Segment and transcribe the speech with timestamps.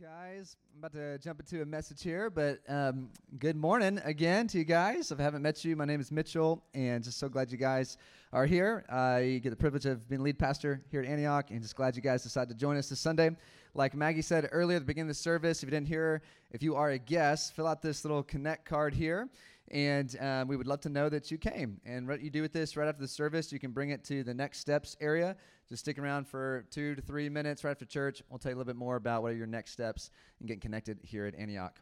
[0.00, 0.56] guys.
[0.74, 4.64] I'm about to jump into a message here, but um, good morning again to you
[4.64, 5.10] guys.
[5.10, 7.96] If I haven't met you, my name is Mitchell, and just so glad you guys
[8.30, 8.84] are here.
[8.90, 12.02] I get the privilege of being lead pastor here at Antioch, and just glad you
[12.02, 13.30] guys decided to join us this Sunday.
[13.72, 16.20] Like Maggie said earlier at the beginning of the service, if you didn't hear,
[16.50, 19.30] if you are a guest, fill out this little connect card here
[19.70, 21.80] and um, we would love to know that you came.
[21.84, 24.22] And what you do with this right after the service, you can bring it to
[24.22, 25.36] the next steps area.
[25.68, 28.22] Just stick around for two to three minutes right after church.
[28.28, 30.60] We'll tell you a little bit more about what are your next steps and getting
[30.60, 31.80] connected here at Antioch.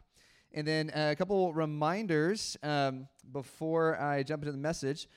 [0.53, 5.07] And then uh, a couple reminders um, before I jump into the message.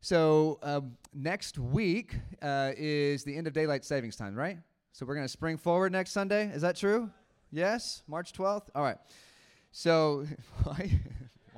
[0.00, 4.58] So um, next week uh, is the end of daylight savings time, right?
[4.92, 6.50] So we're going to spring forward next Sunday.
[6.52, 7.10] Is that true?
[7.50, 8.68] Yes, March 12th.
[8.74, 8.98] All right.
[9.70, 10.26] So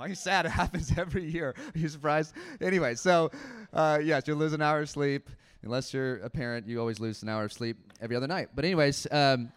[0.01, 0.47] are you sad?
[0.51, 1.55] It happens every year.
[1.75, 2.35] Are you surprised?
[2.61, 3.31] Anyway, so
[3.73, 5.29] uh, yes, you'll lose an hour of sleep.
[5.63, 8.49] Unless you're a parent, you always lose an hour of sleep every other night.
[8.55, 9.53] But anyways, um,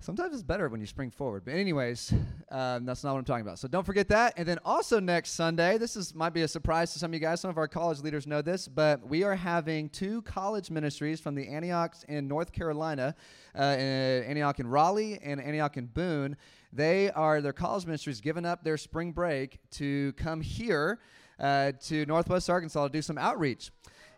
[0.00, 1.44] sometimes it's better when you spring forward.
[1.44, 2.12] But anyways,
[2.50, 3.58] um, that's not what I'm talking about.
[3.58, 4.34] So don't forget that.
[4.36, 7.20] And then also next Sunday, this is might be a surprise to some of you
[7.20, 7.40] guys.
[7.40, 11.34] Some of our college leaders know this, but we are having two college ministries from
[11.34, 13.14] the Antiochs in North Carolina,
[13.54, 16.36] uh, Antioch in Raleigh and Antioch in Boone
[16.72, 21.00] they are, their college ministries giving up their spring break to come here
[21.38, 23.70] uh, to Northwest Arkansas to do some outreach.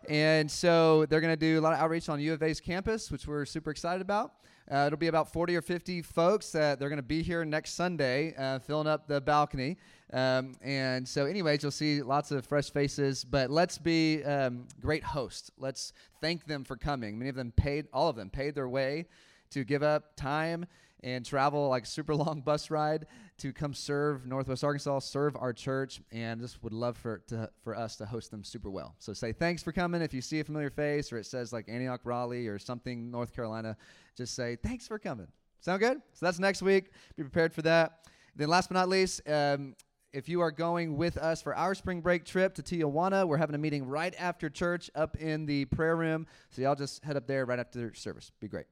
[0.09, 3.11] And so they're going to do a lot of outreach on U of A's campus,
[3.11, 4.33] which we're super excited about.
[4.71, 7.73] Uh, it'll be about 40 or 50 folks that they're going to be here next
[7.73, 9.77] Sunday, uh, filling up the balcony.
[10.13, 13.25] Um, and so, anyways, you'll see lots of fresh faces.
[13.25, 15.51] But let's be um, great hosts.
[15.57, 17.17] Let's thank them for coming.
[17.17, 19.05] Many of them paid, all of them paid their way
[19.51, 20.65] to give up time
[21.03, 23.05] and travel like super long bus ride
[23.37, 27.75] to come serve Northwest Arkansas, serve our church, and just would love for to, for
[27.75, 28.95] us to host them super well.
[28.99, 30.01] So say thanks for coming.
[30.01, 33.33] If you see a familiar face or it says like Antioch Raleigh or something North
[33.33, 33.75] Carolina,
[34.15, 35.27] just say thanks for coming.
[35.59, 36.01] Sound good?
[36.13, 36.91] So that's next week.
[37.15, 38.07] Be prepared for that.
[38.35, 39.75] Then last but not least, um,
[40.11, 43.55] if you are going with us for our spring break trip to Tijuana, we're having
[43.55, 46.27] a meeting right after church up in the prayer room.
[46.51, 48.31] So y'all just head up there right after service.
[48.39, 48.65] Be great.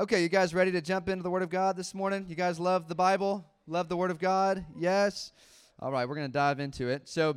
[0.00, 2.24] Okay, you guys ready to jump into the Word of God this morning?
[2.28, 3.44] You guys love the Bible?
[3.66, 4.64] Love the Word of God?
[4.78, 5.32] Yes?
[5.80, 7.08] All right, we're going to dive into it.
[7.08, 7.34] So,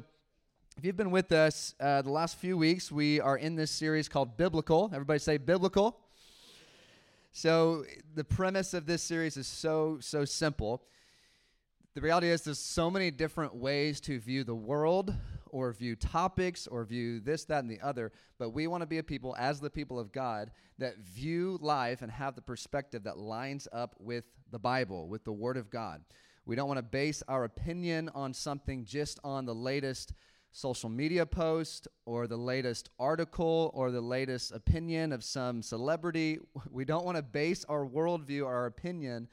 [0.77, 4.07] if you've been with us uh, the last few weeks, we are in this series
[4.07, 4.91] called Biblical.
[4.94, 5.97] Everybody say Biblical.
[7.31, 7.83] So,
[8.13, 10.83] the premise of this series is so, so simple.
[11.95, 15.16] The reality is, there's so many different ways to view the world,
[15.51, 18.12] or view topics or view this, that, and the other.
[18.39, 22.01] But we want to be a people, as the people of God, that view life
[22.01, 26.01] and have the perspective that lines up with the Bible, with the Word of God.
[26.45, 30.13] We don't want to base our opinion on something just on the latest
[30.51, 36.40] social media post or the latest article or the latest opinion of some celebrity.
[36.69, 39.29] We don't want to base our worldview, our opinion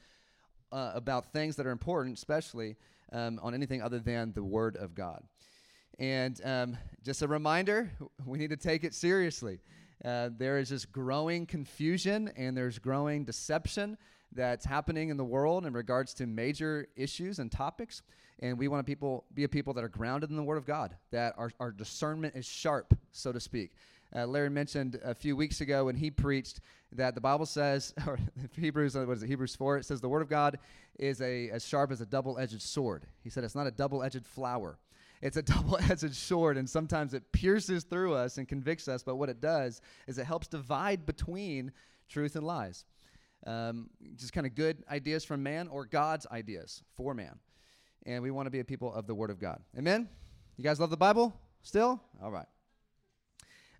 [0.71, 2.75] uh, about things that are important, especially
[3.11, 5.23] um, on anything other than the Word of God.
[5.99, 7.91] And um, just a reminder,
[8.25, 9.59] we need to take it seriously.
[10.03, 13.97] Uh, there is just growing confusion and there's growing deception
[14.31, 18.01] that's happening in the world in regards to major issues and topics.
[18.41, 20.65] And we want to people be a people that are grounded in the Word of
[20.65, 23.71] God, that our, our discernment is sharp, so to speak.
[24.15, 26.61] Uh, Larry mentioned a few weeks ago when he preached
[26.93, 28.17] that the Bible says, or
[28.57, 30.59] Hebrews, what is it, Hebrews 4, it says the Word of God
[30.97, 33.03] is a, as sharp as a double edged sword.
[33.21, 34.77] He said it's not a double edged flower
[35.21, 39.29] it's a double-edged sword and sometimes it pierces through us and convicts us but what
[39.29, 41.71] it does is it helps divide between
[42.09, 42.85] truth and lies.
[43.47, 47.39] Um, just kind of good ideas from man or god's ideas for man.
[48.05, 49.61] And we want to be a people of the word of god.
[49.77, 50.09] Amen?
[50.57, 52.01] You guys love the bible still?
[52.21, 52.47] All right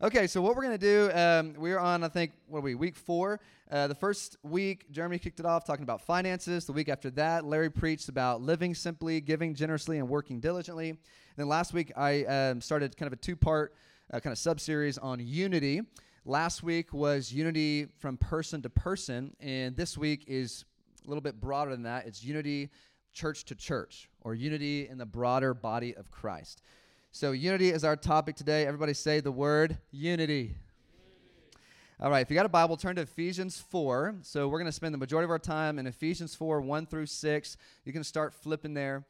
[0.02, 2.74] Okay, so what we're going to do, um, we're on, I think, what are we,
[2.74, 3.42] week four.
[3.70, 6.64] Uh, the first week, Jeremy kicked it off talking about finances.
[6.64, 10.92] The week after that, Larry preached about living simply, giving generously, and working diligently.
[10.92, 11.00] And
[11.36, 13.76] then last week, I um, started kind of a two part
[14.14, 15.82] uh, kind of sub series on unity.
[16.24, 20.64] Last week was unity from person to person, and this week is
[21.06, 22.08] a little bit broader than that.
[22.08, 22.70] It's unity
[23.12, 26.62] church to church, or unity in the broader body of Christ.
[27.12, 28.68] So, unity is our topic today.
[28.68, 30.56] Everybody say the word unity.
[32.00, 34.18] All right, if you got a Bible, turn to Ephesians 4.
[34.22, 37.08] So, we're going to spend the majority of our time in Ephesians 4, 1 through
[37.08, 37.58] 6.
[37.84, 39.08] You can start flipping there.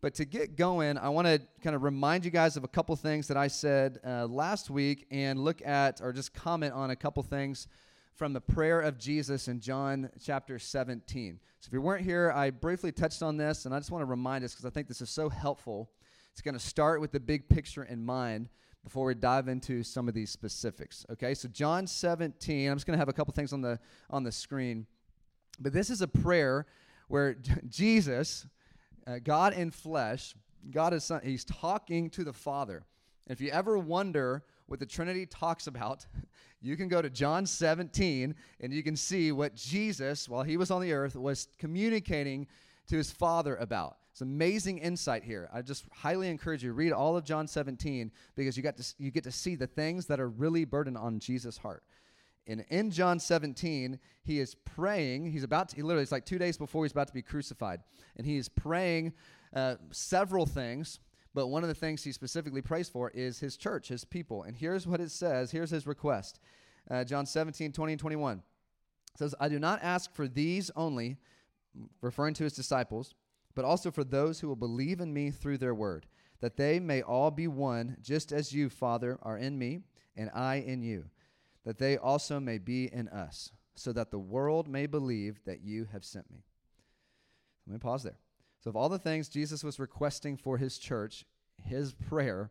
[0.00, 2.96] But to get going, I want to kind of remind you guys of a couple
[2.96, 6.96] things that I said uh, last week and look at or just comment on a
[6.96, 7.68] couple things
[8.16, 11.38] from the prayer of Jesus in John chapter 17.
[11.60, 14.06] So if you weren't here, I briefly touched on this, and I just want to
[14.06, 15.90] remind us because I think this is so helpful
[16.36, 18.50] it's going to start with the big picture in mind
[18.84, 21.06] before we dive into some of these specifics.
[21.12, 23.78] Okay, so John 17, I'm just going to have a couple things on the
[24.10, 24.86] on the screen.
[25.58, 26.66] But this is a prayer
[27.08, 27.38] where
[27.70, 28.46] Jesus,
[29.06, 30.34] uh, God in flesh,
[30.70, 32.84] God is son, he's talking to the Father.
[33.30, 36.04] If you ever wonder what the Trinity talks about,
[36.60, 40.70] you can go to John 17 and you can see what Jesus, while he was
[40.70, 42.46] on the earth, was communicating
[42.88, 43.96] to his Father about.
[44.16, 45.46] It's amazing insight here.
[45.52, 49.10] I just highly encourage you read all of John 17 because you got to you
[49.10, 51.82] get to see the things that are really burdened on Jesus' heart.
[52.46, 55.30] And in John 17, he is praying.
[55.32, 57.80] He's about to, he literally, it's like two days before he's about to be crucified.
[58.16, 59.12] And he is praying
[59.54, 60.98] uh, several things,
[61.34, 64.44] but one of the things he specifically prays for is his church, his people.
[64.44, 65.50] And here's what it says.
[65.50, 66.40] Here's his request
[66.90, 68.38] uh, John 17, 20, and 21.
[68.38, 71.18] It says, I do not ask for these only,
[72.00, 73.14] referring to his disciples,
[73.56, 76.06] but also for those who will believe in me through their word,
[76.40, 79.80] that they may all be one, just as you, Father, are in me,
[80.14, 81.06] and I in you,
[81.64, 85.88] that they also may be in us, so that the world may believe that you
[85.90, 86.44] have sent me.
[87.66, 88.18] Let me pause there.
[88.60, 91.24] So, of all the things Jesus was requesting for his church,
[91.56, 92.50] his prayer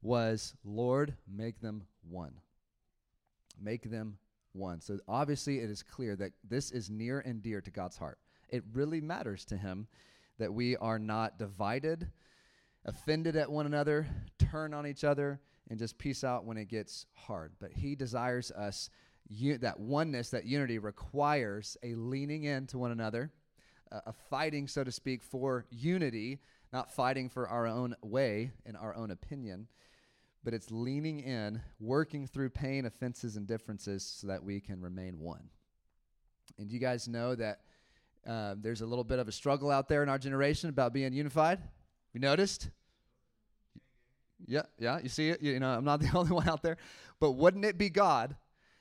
[0.00, 2.40] was, Lord, make them one.
[3.60, 4.18] Make them
[4.52, 4.80] one.
[4.80, 8.18] So, obviously, it is clear that this is near and dear to God's heart.
[8.48, 9.86] It really matters to him
[10.38, 12.10] that we are not divided,
[12.84, 14.06] offended at one another,
[14.38, 17.52] turn on each other, and just peace out when it gets hard.
[17.60, 18.90] But he desires us,
[19.28, 23.32] that oneness, that unity requires a leaning in to one another,
[23.90, 26.38] a fighting, so to speak, for unity,
[26.72, 29.66] not fighting for our own way and our own opinion,
[30.44, 35.18] but it's leaning in, working through pain, offenses, and differences so that we can remain
[35.18, 35.48] one.
[36.58, 37.62] And you guys know that
[38.26, 41.12] uh, there's a little bit of a struggle out there in our generation about being
[41.12, 41.60] unified.
[42.12, 42.70] We noticed?
[44.46, 45.40] Yeah, yeah, you see it.
[45.40, 46.76] You, you know, I'm not the only one out there.
[47.20, 48.36] But wouldn't it be God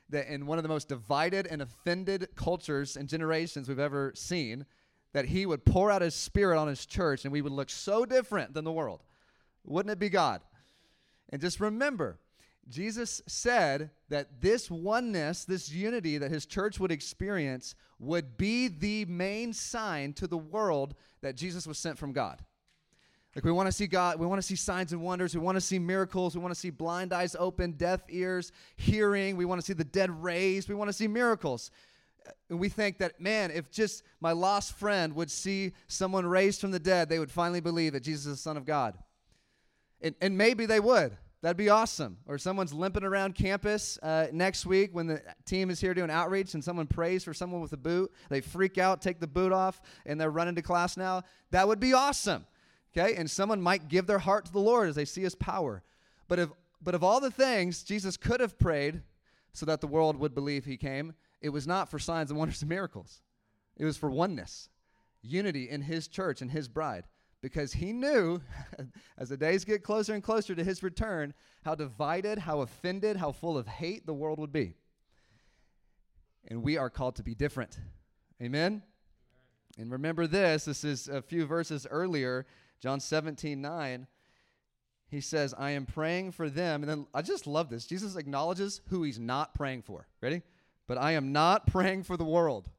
[0.09, 4.65] that in one of the most divided and offended cultures and generations we've ever seen,
[5.13, 8.06] that He would pour out His Spirit on His church and we would look so
[8.06, 9.03] different than the world?
[9.63, 10.42] Wouldn't it be God?
[11.30, 12.19] And just remember,
[12.68, 19.06] Jesus said that this oneness, this unity that his church would experience, would be the
[19.06, 22.44] main sign to the world that Jesus was sent from God.
[23.36, 25.58] Like we want to see God, we want to see signs and wonders, we want
[25.58, 29.60] to see miracles, we want to see blind eyes open, deaf ears hearing, we want
[29.60, 31.70] to see the dead raised, we want to see miracles.
[32.50, 36.72] And we think that, man, if just my lost friend would see someone raised from
[36.72, 38.98] the dead, they would finally believe that Jesus is the Son of God.
[40.02, 41.16] And, and maybe they would.
[41.45, 42.18] That'd be awesome.
[42.25, 46.56] Or someone's limping around campus uh, next week when the team is here doing outreach
[46.56, 48.12] and someone prays for someone with a boot.
[48.30, 51.21] They freak out, take the boot off, and they're running to class now.
[51.51, 52.47] That would be awesome.
[52.97, 53.13] Okay?
[53.13, 55.83] And someone might give their heart to the Lord as they see his power.
[56.27, 56.50] But if
[56.81, 59.03] but of all the things Jesus could have prayed
[59.53, 62.63] so that the world would believe he came, it was not for signs and wonders
[62.63, 63.21] and miracles.
[63.77, 64.69] It was for oneness,
[65.21, 67.03] unity in his church and his bride
[67.45, 68.42] because he knew
[69.19, 71.31] as the days get closer and closer to his return
[71.63, 74.74] how divided, how offended, how full of hate the world would be.
[76.47, 77.77] And we are called to be different.
[78.42, 78.81] Amen?
[79.77, 82.47] And remember this this is a few verses earlier,
[82.80, 84.07] John 17 9.
[85.07, 86.81] He says, I am praying for them.
[86.81, 87.86] And then I just love this.
[87.86, 90.07] Jesus acknowledges who he's not praying for.
[90.19, 90.42] Ready?
[90.88, 92.71] But I am not praying for the world,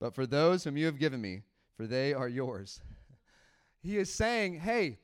[0.00, 1.42] but for those whom you have given me,
[1.76, 2.80] for they are yours.
[3.88, 4.98] He is saying, hey,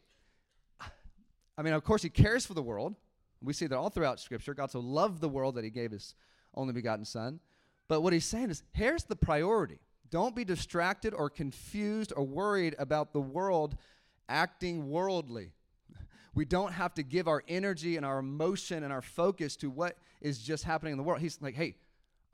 [1.57, 2.95] I mean, of course, he cares for the world.
[3.41, 4.53] We see that all throughout Scripture.
[4.53, 6.15] God so loved the world that he gave his
[6.55, 7.41] only begotten Son.
[7.89, 9.79] But what he's saying is, here's the priority.
[10.11, 13.75] Don't be distracted or confused or worried about the world
[14.29, 15.53] acting worldly.
[16.35, 19.97] We don't have to give our energy and our emotion and our focus to what
[20.21, 21.23] is just happening in the world.
[21.23, 21.77] He's like, hey,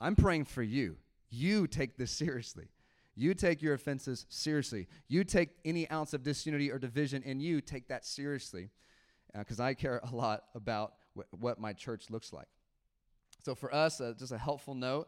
[0.01, 0.97] I'm praying for you.
[1.29, 2.67] You take this seriously.
[3.15, 4.87] You take your offenses seriously.
[5.07, 8.69] You take any ounce of disunity or division in you, take that seriously.
[9.37, 12.47] Because uh, I care a lot about wh- what my church looks like.
[13.43, 15.07] So, for us, uh, just a helpful note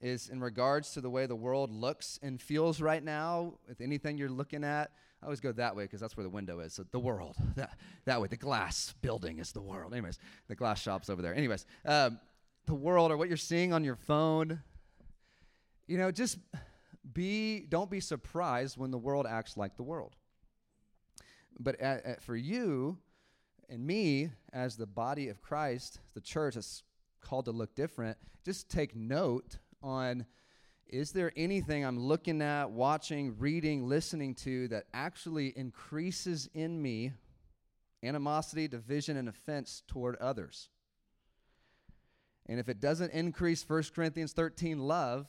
[0.00, 4.18] is in regards to the way the world looks and feels right now, with anything
[4.18, 4.90] you're looking at,
[5.22, 6.74] I always go that way because that's where the window is.
[6.74, 9.92] So the world, that, that way, the glass building is the world.
[9.92, 11.34] Anyways, the glass shop's over there.
[11.34, 12.20] Anyways, um,
[12.66, 14.60] the world or what you're seeing on your phone,
[15.86, 16.38] you know, just
[17.12, 20.16] be don't be surprised when the world acts like the world.
[21.58, 22.98] But at, at, for you
[23.68, 26.82] and me, as the body of Christ, the church is
[27.20, 28.18] called to look different.
[28.44, 30.26] Just take note on
[30.86, 37.12] is there anything I'm looking at, watching, reading, listening to that actually increases in me
[38.02, 40.68] animosity, division, and offense toward others?
[42.46, 45.26] And if it doesn't increase 1 Corinthians 13 love,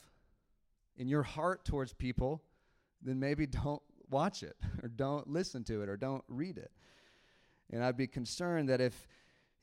[0.98, 2.42] in your heart towards people,
[3.02, 6.72] then maybe don't watch it or don't listen to it or don't read it.
[7.72, 9.08] And I'd be concerned that if,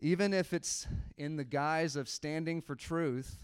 [0.00, 0.86] even if it's
[1.16, 3.38] in the guise of standing for truth,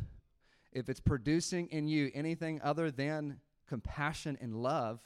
[0.72, 5.00] if it's producing in you anything other than compassion and love,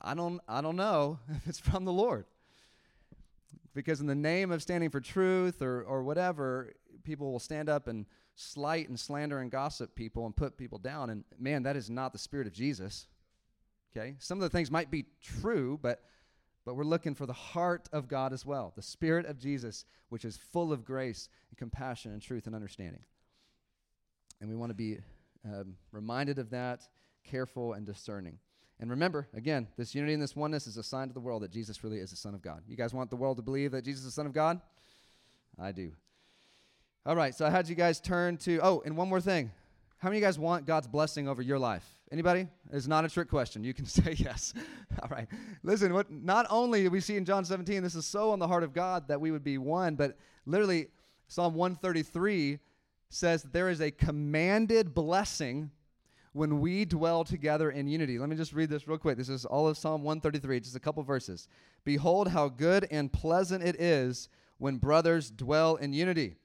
[0.00, 2.26] I don't, I don't know if it's from the Lord.
[3.74, 6.72] Because in the name of standing for truth or, or whatever,
[7.04, 8.06] people will stand up and
[8.40, 11.10] slight and slander and gossip people and put people down.
[11.10, 13.08] And man, that is not the spirit of Jesus.
[13.90, 14.14] Okay?
[14.20, 16.02] Some of the things might be true, but
[16.64, 20.26] but we're looking for the heart of God as well, the spirit of Jesus, which
[20.26, 23.00] is full of grace and compassion and truth and understanding.
[24.42, 24.98] And we want to be
[25.46, 26.82] um, reminded of that,
[27.24, 28.38] careful and discerning.
[28.80, 31.50] And remember, again, this unity and this oneness is a sign to the world that
[31.50, 32.62] Jesus really is the Son of God.
[32.68, 34.60] You guys want the world to believe that Jesus is the Son of God?
[35.58, 35.92] I do.
[37.08, 39.50] All right, so I had you guys turn to, oh, and one more thing.
[39.96, 41.82] How many of you guys want God's blessing over your life?
[42.12, 42.46] Anybody?
[42.70, 43.64] It's not a trick question.
[43.64, 44.52] You can say yes.
[45.02, 45.26] All right.
[45.62, 48.46] Listen, what not only do we see in John 17, this is so on the
[48.46, 50.88] heart of God that we would be one, but literally
[51.28, 52.58] Psalm 133
[53.08, 55.70] says there is a commanded blessing
[56.34, 58.18] when we dwell together in unity.
[58.18, 59.16] Let me just read this real quick.
[59.16, 61.48] This is all of Psalm 133, just a couple verses.
[61.84, 66.36] Behold, how good and pleasant it is when brothers dwell in unity.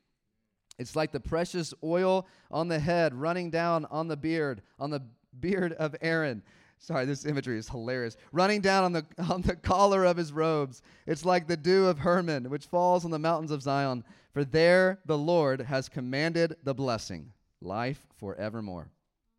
[0.79, 5.01] It's like the precious oil on the head running down on the beard, on the
[5.39, 6.43] beard of Aaron.
[6.79, 8.17] Sorry, this imagery is hilarious.
[8.31, 10.81] Running down on the, on the collar of his robes.
[11.07, 14.03] It's like the dew of Hermon, which falls on the mountains of Zion.
[14.33, 18.89] For there the Lord has commanded the blessing, life forevermore.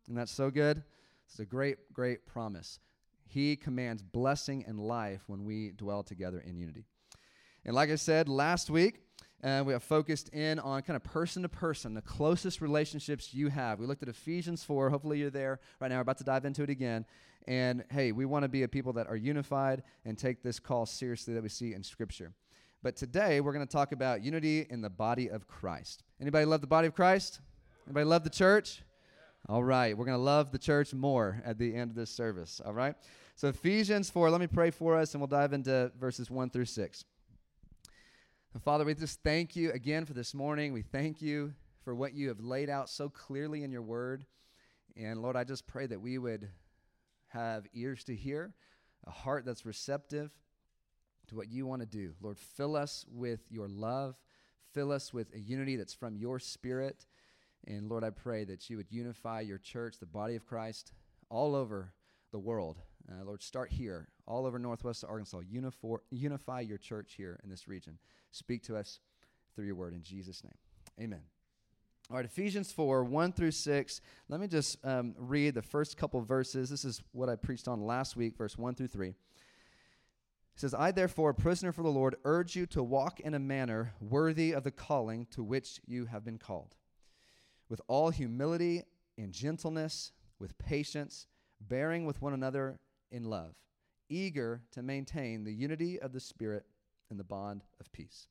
[0.07, 0.83] And that's so good.
[1.27, 2.79] It's a great, great promise.
[3.27, 6.85] He commands blessing and life when we dwell together in unity.
[7.65, 9.01] And like I said last week,
[9.43, 13.49] uh, we have focused in on kind of person to person, the closest relationships you
[13.49, 13.79] have.
[13.79, 14.89] We looked at Ephesians 4.
[14.89, 15.97] Hopefully, you're there right now.
[15.97, 17.05] We're about to dive into it again.
[17.47, 20.85] And hey, we want to be a people that are unified and take this call
[20.85, 22.33] seriously that we see in Scripture.
[22.81, 26.03] But today, we're going to talk about unity in the body of Christ.
[26.19, 27.39] Anybody love the body of Christ?
[27.87, 28.81] Anybody love the church?
[29.47, 32.61] All right, we're going to love the church more at the end of this service.
[32.65, 32.95] All right?
[33.35, 36.65] So, Ephesians 4, let me pray for us, and we'll dive into verses 1 through
[36.65, 37.05] 6.
[38.63, 40.71] Father, we just thank you again for this morning.
[40.71, 44.25] We thank you for what you have laid out so clearly in your word.
[44.95, 46.49] And Lord, I just pray that we would
[47.27, 48.53] have ears to hear,
[49.05, 50.31] a heart that's receptive
[51.27, 52.13] to what you want to do.
[52.21, 54.15] Lord, fill us with your love,
[54.73, 57.05] fill us with a unity that's from your spirit.
[57.67, 60.93] And Lord, I pray that you would unify your church, the body of Christ,
[61.29, 61.91] all over
[62.31, 62.77] the world.
[63.09, 65.41] Uh, Lord, start here, all over Northwest Arkansas.
[65.53, 67.99] Unifor- unify your church here in this region.
[68.31, 68.99] Speak to us
[69.55, 70.57] through your word in Jesus' name.
[70.99, 71.21] Amen.
[72.09, 74.01] All right, Ephesians 4, 1 through 6.
[74.29, 76.69] Let me just um, read the first couple verses.
[76.69, 79.09] This is what I preached on last week, verse 1 through 3.
[79.09, 79.15] It
[80.55, 84.51] says, I, therefore, prisoner for the Lord, urge you to walk in a manner worthy
[84.53, 86.75] of the calling to which you have been called,
[87.69, 88.83] with all humility
[89.17, 91.27] and gentleness, with patience,
[91.59, 92.79] bearing with one another
[93.15, 93.55] in love,
[94.09, 96.65] eager to maintain the unity of the Spirit
[97.09, 98.27] in the bond of peace.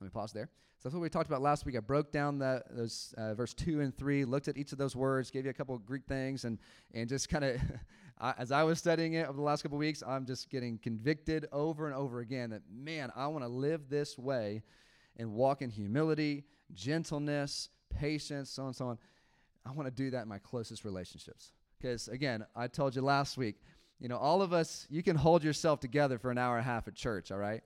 [0.00, 0.48] Let me pause there.
[0.78, 1.74] So that's what we talked about last week.
[1.74, 4.94] I broke down the, those uh, verse two and three, looked at each of those
[4.94, 6.58] words, gave you a couple of Greek things, and
[6.94, 7.60] and just kind of,
[8.38, 11.46] as I was studying it over the last couple of weeks, I'm just getting convicted
[11.50, 14.62] over and over again that man, I want to live this way,
[15.16, 18.98] and walk in humility, gentleness, patience, so on and so on.
[19.64, 21.52] I want to do that in my closest relationships.
[21.86, 23.60] Because again, I told you last week,
[24.00, 26.68] you know, all of us, you can hold yourself together for an hour and a
[26.68, 27.62] half at church, all right?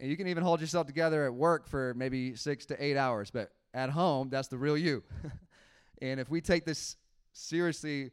[0.00, 3.30] And you can even hold yourself together at work for maybe six to eight hours,
[3.30, 5.04] but at home, that's the real you.
[6.02, 6.96] and if we take this
[7.34, 8.10] seriously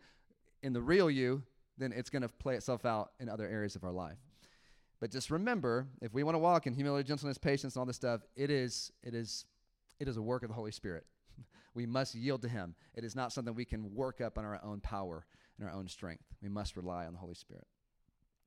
[0.62, 1.42] in the real you,
[1.80, 4.20] then it's going to play itself out in other areas of our life.
[5.00, 7.96] But just remember, if we want to walk in humility, gentleness, patience, and all this
[7.96, 9.46] stuff, it is, it is,
[10.00, 11.08] it is a work of the Holy Spirit.
[11.80, 12.76] We must yield to Him.
[12.94, 15.26] It is not something we can work up on our own power
[15.58, 16.26] and our own strength.
[16.42, 17.66] We must rely on the Holy Spirit.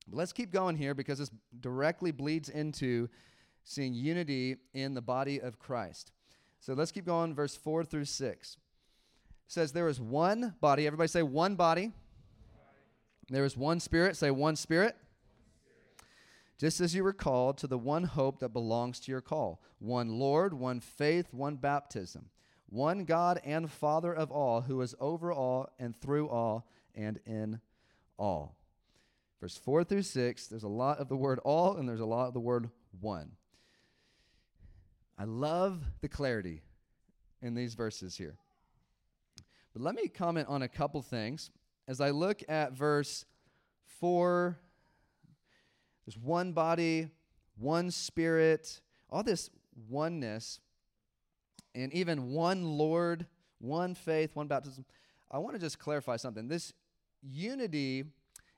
[0.07, 3.09] But let's keep going here because this directly bleeds into
[3.63, 6.11] seeing unity in the body of Christ.
[6.59, 8.53] So let's keep going, verse 4 through 6.
[8.53, 8.57] It
[9.47, 10.85] says, There is one body.
[10.85, 11.91] Everybody say, one body.
[13.29, 14.15] There is one spirit.
[14.15, 14.95] Say, one spirit.
[16.59, 20.19] Just as you were called to the one hope that belongs to your call one
[20.19, 22.29] Lord, one faith, one baptism,
[22.73, 27.61] one God and Father of all, who is over all and through all and in
[28.17, 28.57] all.
[29.39, 32.27] Verse 4 through 6, there's a lot of the word all and there's a lot
[32.27, 33.33] of the word one.
[35.19, 36.63] I love the clarity
[37.43, 38.37] in these verses here.
[39.73, 41.51] But let me comment on a couple things
[41.87, 43.25] as I look at verse
[43.99, 44.57] 4,
[46.05, 47.09] there's one body,
[47.55, 49.51] one spirit, all this
[49.87, 50.59] oneness,
[51.75, 53.25] and even one Lord,
[53.59, 54.85] one faith, one baptism.
[55.31, 56.47] I want to just clarify something.
[56.47, 56.73] This
[57.21, 58.05] unity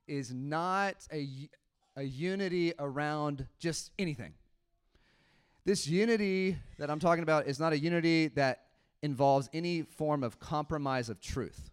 [0.08, 1.50] is not a,
[1.96, 4.34] a unity around just anything.
[5.66, 8.66] This unity that I'm talking about is not a unity that
[9.02, 11.72] involves any form of compromise of truth.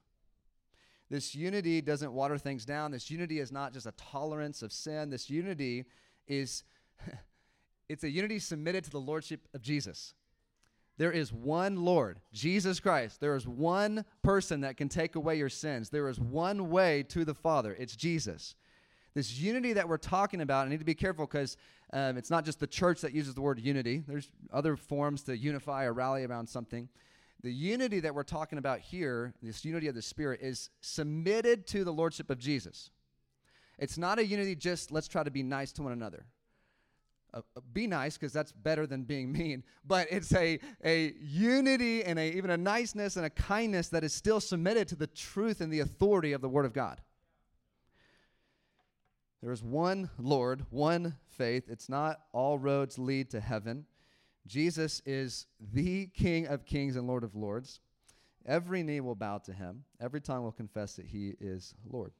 [1.10, 2.90] This unity doesn't water things down.
[2.90, 5.10] This unity is not just a tolerance of sin.
[5.10, 5.84] This unity
[6.26, 6.64] is
[7.88, 10.14] it's a unity submitted to the lordship of Jesus.
[11.02, 13.20] There is one Lord, Jesus Christ.
[13.20, 15.90] There is one person that can take away your sins.
[15.90, 17.74] There is one way to the Father.
[17.76, 18.54] It's Jesus.
[19.12, 21.56] This unity that we're talking about, I need to be careful because
[21.92, 24.04] um, it's not just the church that uses the word unity.
[24.06, 26.88] There's other forms to unify or rally around something.
[27.42, 31.82] The unity that we're talking about here, this unity of the Spirit, is submitted to
[31.82, 32.90] the Lordship of Jesus.
[33.76, 36.26] It's not a unity just let's try to be nice to one another.
[37.34, 42.04] Uh, uh be nice because that's better than being mean, but it's a, a unity
[42.04, 45.60] and a, even a niceness and a kindness that is still submitted to the truth
[45.60, 47.00] and the authority of the Word of God.
[49.42, 51.64] There is one Lord, one faith.
[51.68, 53.86] It's not all roads lead to heaven.
[54.46, 57.80] Jesus is the King of kings and Lord of lords.
[58.46, 62.12] Every knee will bow to him, every tongue will confess that he is Lord.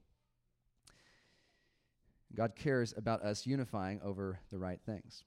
[2.35, 5.25] God cares about us unifying over the right things.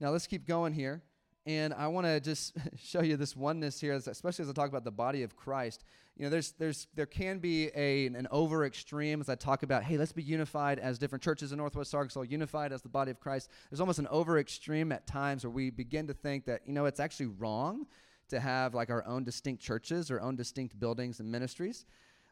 [0.00, 1.02] Now let's keep going here.
[1.46, 4.84] And I want to just show you this oneness here, especially as I talk about
[4.84, 5.84] the body of Christ.
[6.16, 9.84] You know, there's, there's, there can be a, an over extreme as I talk about,
[9.84, 13.20] hey, let's be unified as different churches in Northwest Arkansas, unified as the body of
[13.20, 13.48] Christ.
[13.70, 16.84] There's almost an over extreme at times where we begin to think that, you know,
[16.84, 17.86] it's actually wrong
[18.28, 21.86] to have like our own distinct churches, our own distinct buildings and ministries.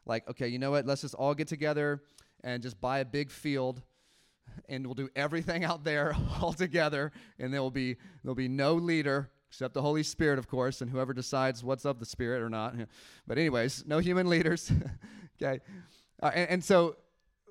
[0.05, 0.85] Like, okay, you know what?
[0.85, 2.01] Let's just all get together
[2.43, 3.81] and just buy a big field
[4.67, 8.73] and we'll do everything out there all together and there will be there'll be no
[8.73, 12.49] leader except the holy spirit of course and whoever decides what's of the spirit or
[12.49, 12.75] not.
[13.27, 14.71] But anyways no human leaders.
[15.41, 15.61] Okay.
[16.21, 16.97] Uh, and, and, so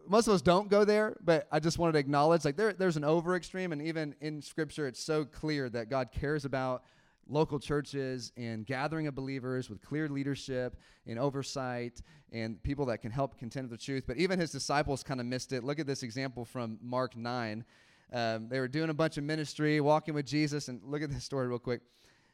[0.07, 2.99] most of us don't go there but i just wanted to acknowledge like there, there's
[2.99, 6.83] an over extreme and even in scripture it's so clear that god cares about
[7.29, 12.01] local churches and gathering of believers with clear leadership and oversight
[12.33, 14.05] and people that can help contend with the truth.
[14.07, 15.63] But even his disciples kind of missed it.
[15.63, 17.65] Look at this example from Mark 9.
[18.13, 21.25] Um, they were doing a bunch of ministry, walking with Jesus, and look at this
[21.25, 21.83] story real quick.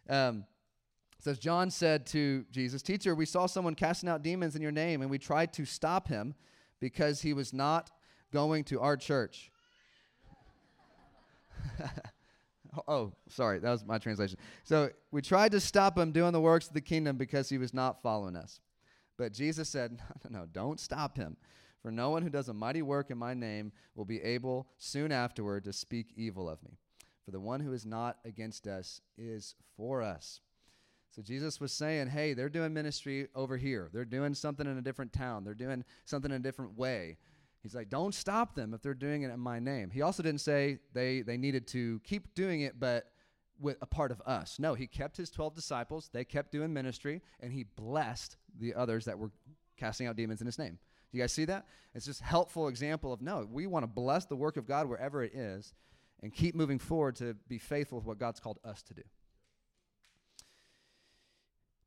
[0.09, 0.45] Um,
[1.19, 5.03] says John said to Jesus, "Teacher, we saw someone casting out demons in your name,
[5.03, 6.35] and we tried to stop him
[6.81, 7.91] because he was not
[8.31, 9.51] going to our church."
[12.89, 14.39] Oh, sorry, that was my translation.
[14.65, 17.75] So we tried to stop him doing the works of the kingdom because he was
[17.75, 18.61] not following us.
[19.17, 19.93] But Jesus said,
[20.25, 21.37] No, no, no, don't stop him.
[21.83, 25.13] For no one who does a mighty work in my name will be able soon
[25.13, 26.79] afterward to speak evil of me.
[27.25, 30.41] For the one who is not against us is for us.
[31.11, 33.89] So Jesus was saying, Hey, they're doing ministry over here.
[33.93, 35.45] They're doing something in a different town.
[35.45, 37.19] They're doing something in a different way.
[37.65, 39.89] He's like, don't stop them if they're doing it in my name.
[39.89, 43.07] He also didn't say they, they needed to keep doing it, but
[43.59, 44.59] with a part of us.
[44.59, 46.11] No, he kept his 12 disciples.
[46.13, 49.31] They kept doing ministry, and he blessed the others that were
[49.79, 50.79] casting out demons in his name.
[51.11, 51.65] Do you guys see that?
[51.95, 55.23] It's just helpful example of no, we want to bless the work of God wherever
[55.23, 55.73] it is
[56.23, 59.03] and keep moving forward to be faithful with what God's called us to do.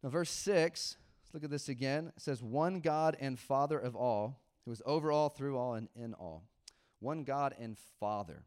[0.02, 2.12] Now, verse 6, let's look at this again.
[2.16, 5.88] It says, One God and Father of all who is over all, through all, and
[5.96, 6.44] in all.
[7.00, 8.44] One God and Father.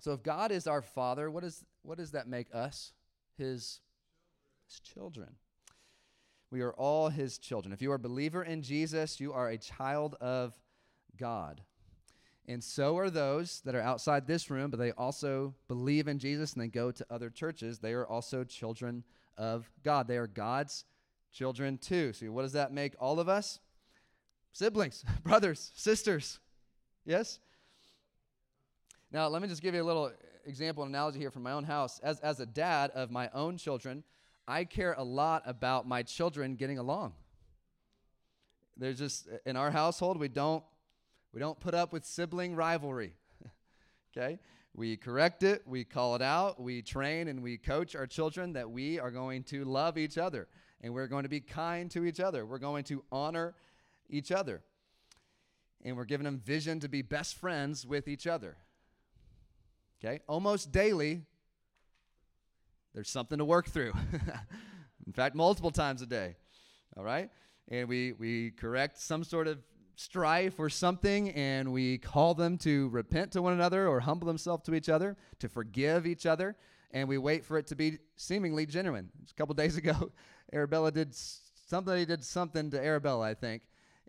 [0.00, 2.92] So if God is our Father, what, is, what does that make us?
[3.38, 3.80] His,
[4.66, 5.28] his children.
[6.50, 7.72] We are all His children.
[7.72, 10.52] If you are a believer in Jesus, you are a child of
[11.16, 11.60] God.
[12.48, 16.54] And so are those that are outside this room, but they also believe in Jesus
[16.54, 17.78] and they go to other churches.
[17.78, 19.04] They are also children
[19.38, 20.08] of God.
[20.08, 20.84] They are God's
[21.32, 22.12] children too.
[22.14, 23.60] So, what does that make all of us?
[24.52, 26.38] Siblings, brothers, sisters.
[27.04, 27.38] Yes?
[29.12, 30.12] Now, let me just give you a little
[30.46, 32.00] example, an analogy here from my own house.
[32.02, 34.04] As, as a dad of my own children,
[34.46, 37.12] I care a lot about my children getting along.
[38.76, 40.64] There's just in our household we don't
[41.32, 43.12] we don't put up with sibling rivalry.
[44.16, 44.38] okay?
[44.74, 48.68] We correct it, we call it out, we train and we coach our children that
[48.68, 50.48] we are going to love each other
[50.80, 52.46] and we're going to be kind to each other.
[52.46, 53.54] We're going to honor
[54.10, 54.62] each other.
[55.82, 58.56] And we're giving them vision to be best friends with each other.
[60.02, 60.20] Okay?
[60.26, 61.22] Almost daily,
[62.94, 63.92] there's something to work through.
[65.06, 66.36] In fact, multiple times a day.
[66.96, 67.30] All right?
[67.70, 69.58] and we, we correct some sort of
[69.94, 74.64] strife or something, and we call them to repent to one another or humble themselves
[74.64, 76.56] to each other, to forgive each other,
[76.90, 79.10] and we wait for it to be seemingly genuine.
[79.20, 80.10] Just a couple days ago,
[80.52, 83.62] Arabella did somebody did something to Arabella, I think,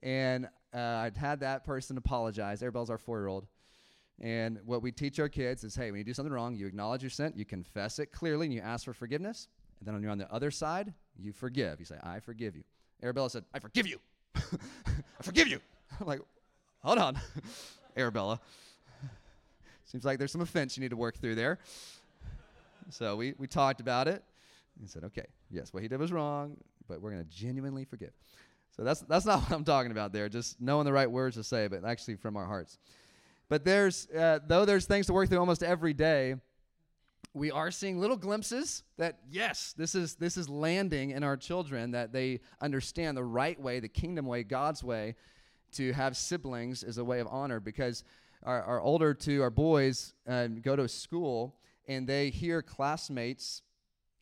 [0.03, 2.61] and uh, I'd had that person apologize.
[2.61, 3.47] Arabella's our four-year-old.
[4.19, 7.01] And what we teach our kids is, hey, when you do something wrong, you acknowledge
[7.01, 9.47] your sin, you confess it clearly, and you ask for forgiveness.
[9.79, 11.79] And then when you're on the other side, you forgive.
[11.79, 12.63] You say, I forgive you.
[13.01, 13.99] Arabella said, I forgive you.
[14.35, 15.59] I forgive you.
[15.99, 16.21] I'm like,
[16.83, 17.19] hold on,
[17.97, 18.39] Arabella.
[19.85, 21.59] Seems like there's some offense you need to work through there.
[22.91, 24.23] So we, we talked about it
[24.79, 28.11] and said, okay, yes, what he did was wrong, but we're going to genuinely forgive.
[28.75, 31.43] So that's, that's not what I'm talking about there, just knowing the right words to
[31.43, 32.77] say, but actually from our hearts.
[33.49, 36.35] But there's, uh, though there's things to work through almost every day,
[37.33, 41.91] we are seeing little glimpses that yes this is this is landing in our children
[41.91, 45.15] that they understand the right way the kingdom way god's way
[45.71, 48.03] to have siblings is a way of honor because
[48.43, 51.55] our, our older two our boys uh, go to school
[51.87, 53.61] and they hear classmates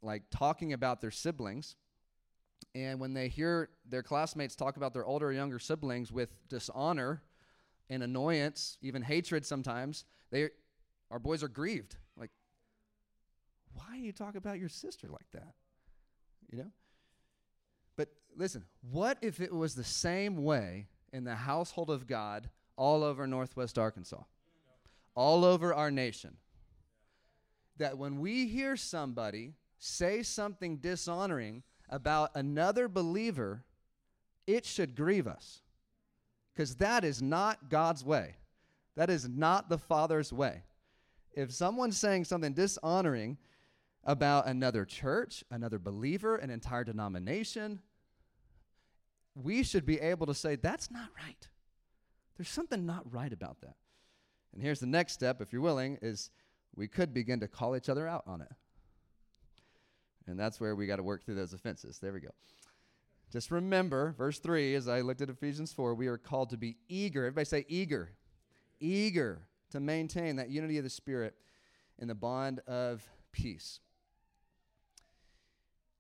[0.01, 1.75] like talking about their siblings
[2.75, 7.21] and when they hear their classmates talk about their older or younger siblings with dishonor
[7.89, 10.49] and annoyance even hatred sometimes they
[11.10, 12.29] our boys are grieved like
[13.73, 15.53] why you talk about your sister like that?
[16.51, 16.71] You know?
[17.95, 23.03] But listen, what if it was the same way in the household of God all
[23.03, 24.23] over Northwest Arkansas,
[25.15, 26.38] all over our nation?
[27.77, 33.63] That when we hear somebody say something dishonoring about another believer,
[34.47, 35.62] it should grieve us.
[36.54, 38.36] Because that is not God's way.
[38.95, 40.63] That is not the Father's way.
[41.32, 43.38] If someone's saying something dishonoring
[44.04, 47.80] about another church, another believer, an entire denomination,
[49.36, 51.47] we should be able to say, that's not right.
[52.38, 53.75] There's something not right about that.
[54.54, 56.32] And here's the next step, if you're willing, is
[56.75, 58.52] we could begin to call each other out on it.
[60.29, 61.99] And that's where we got to work through those offenses.
[61.99, 62.29] There we go.
[63.31, 66.77] Just remember, verse 3, as I looked at Ephesians 4, we are called to be
[66.87, 67.25] eager.
[67.25, 68.11] Everybody say eager.
[68.79, 71.35] Eager to maintain that unity of the Spirit
[71.99, 73.79] in the bond of peace.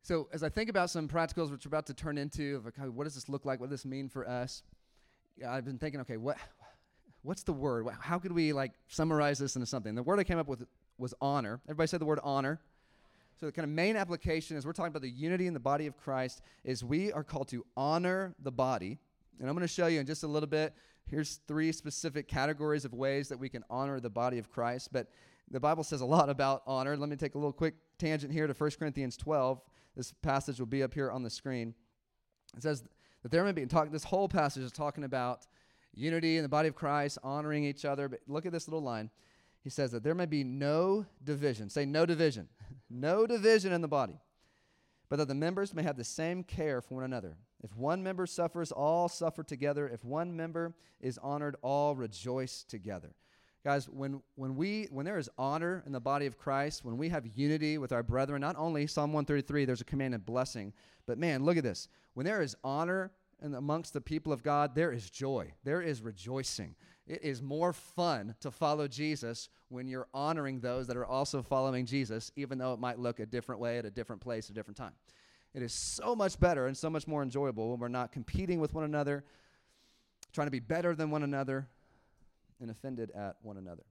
[0.01, 2.87] So as I think about some practicals, which we're about to turn into, of okay,
[2.87, 3.59] what does this look like?
[3.59, 4.63] What does this mean for us?
[5.47, 6.37] I've been thinking, okay, what,
[7.21, 7.85] what's the word?
[7.99, 9.93] How could we like summarize this into something?
[9.93, 10.65] The word I came up with
[10.97, 11.61] was honor.
[11.65, 12.59] Everybody said the word honor.
[13.39, 15.87] So the kind of main application is we're talking about the unity in the body
[15.87, 18.97] of Christ is we are called to honor the body.
[19.39, 20.73] And I'm going to show you in just a little bit.
[21.05, 24.89] Here's three specific categories of ways that we can honor the body of Christ.
[24.91, 25.07] But
[25.49, 26.97] the Bible says a lot about honor.
[26.97, 29.61] Let me take a little quick tangent here to 1 Corinthians 12.
[29.95, 31.73] This passage will be up here on the screen.
[32.57, 32.83] It says
[33.23, 33.63] that there may be.
[33.63, 35.47] This whole passage is talking about
[35.93, 38.09] unity in the body of Christ, honoring each other.
[38.09, 39.09] But look at this little line.
[39.63, 41.69] He says that there may be no division.
[41.69, 42.49] Say no division.
[42.89, 44.19] No division in the body,
[45.09, 47.37] but that the members may have the same care for one another.
[47.63, 49.87] If one member suffers, all suffer together.
[49.87, 53.13] If one member is honored, all rejoice together.
[53.63, 57.09] Guys, when, when, we, when there is honor in the body of Christ, when we
[57.09, 60.71] have unity with our brethren, not only Psalm 133, there's a command of blessing,
[61.05, 61.89] but man, look at this.
[62.13, 66.01] When there is honor in, amongst the people of God, there is joy, there is
[66.01, 66.75] rejoicing.
[67.09, 71.87] It is more fun to follow Jesus when you're honoring those that are also following
[71.87, 74.53] Jesus, even though it might look a different way at a different place at a
[74.53, 74.93] different time.
[75.55, 78.75] It is so much better and so much more enjoyable when we're not competing with
[78.75, 79.23] one another,
[80.33, 81.67] trying to be better than one another,
[82.61, 83.83] and offended at one another.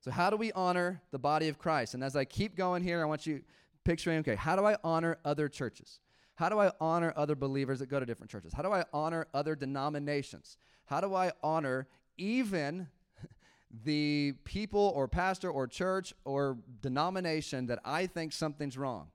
[0.00, 1.92] So, how do we honor the body of Christ?
[1.92, 3.42] And as I keep going here, I want you
[3.84, 6.00] picturing okay, how do I honor other churches?
[6.36, 8.54] How do I honor other believers that go to different churches?
[8.54, 10.56] How do I honor other denominations?
[10.88, 12.88] How do I honor even
[13.84, 19.08] the people or pastor or church or denomination that I think something's wrong?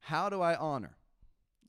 [0.00, 0.96] How do I honor?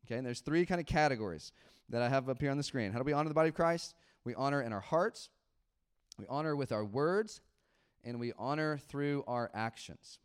[0.05, 1.51] Okay, and there's three kind of categories
[1.89, 2.91] that I have up here on the screen.
[2.91, 3.93] How do we honor the body of Christ?
[4.23, 5.29] We honor in our hearts,
[6.17, 7.41] we honor with our words,
[8.05, 10.19] and we honor through our actions.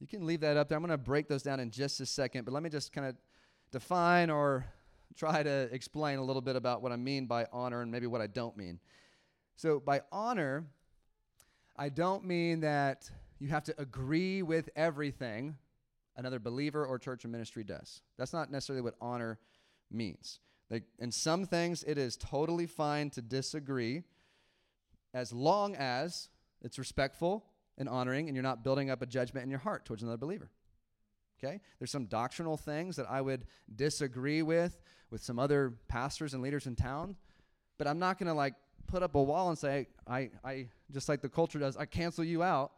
[0.00, 0.76] You can leave that up there.
[0.76, 3.06] I'm going to break those down in just a second, but let me just kind
[3.06, 3.16] of
[3.70, 4.66] define or
[5.16, 8.20] try to explain a little bit about what I mean by honor and maybe what
[8.20, 8.78] I don't mean.
[9.56, 10.66] So, by honor,
[11.76, 15.56] I don't mean that you have to agree with everything
[16.16, 18.02] another believer or church or ministry does.
[18.16, 19.38] That's not necessarily what honor
[19.90, 20.40] means.
[20.70, 24.02] Like in some things, it is totally fine to disagree
[25.14, 26.28] as long as
[26.62, 27.44] it's respectful
[27.78, 30.50] and honoring and you're not building up a judgment in your heart towards another believer.
[31.42, 31.60] Okay?
[31.78, 36.66] There's some doctrinal things that I would disagree with with some other pastors and leaders
[36.66, 37.16] in town,
[37.78, 38.54] but I'm not going to like
[38.86, 42.24] put up a wall and say, I, I, just like the culture does, I cancel
[42.24, 42.72] you out.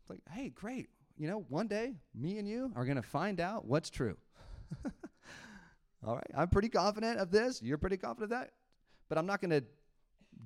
[0.00, 0.88] It's like, hey, great.
[1.16, 4.16] You know, one day, me and you are going to find out what's true.
[6.06, 6.30] All right.
[6.36, 7.62] I'm pretty confident of this.
[7.62, 8.50] You're pretty confident of that.
[9.08, 9.64] But I'm not going to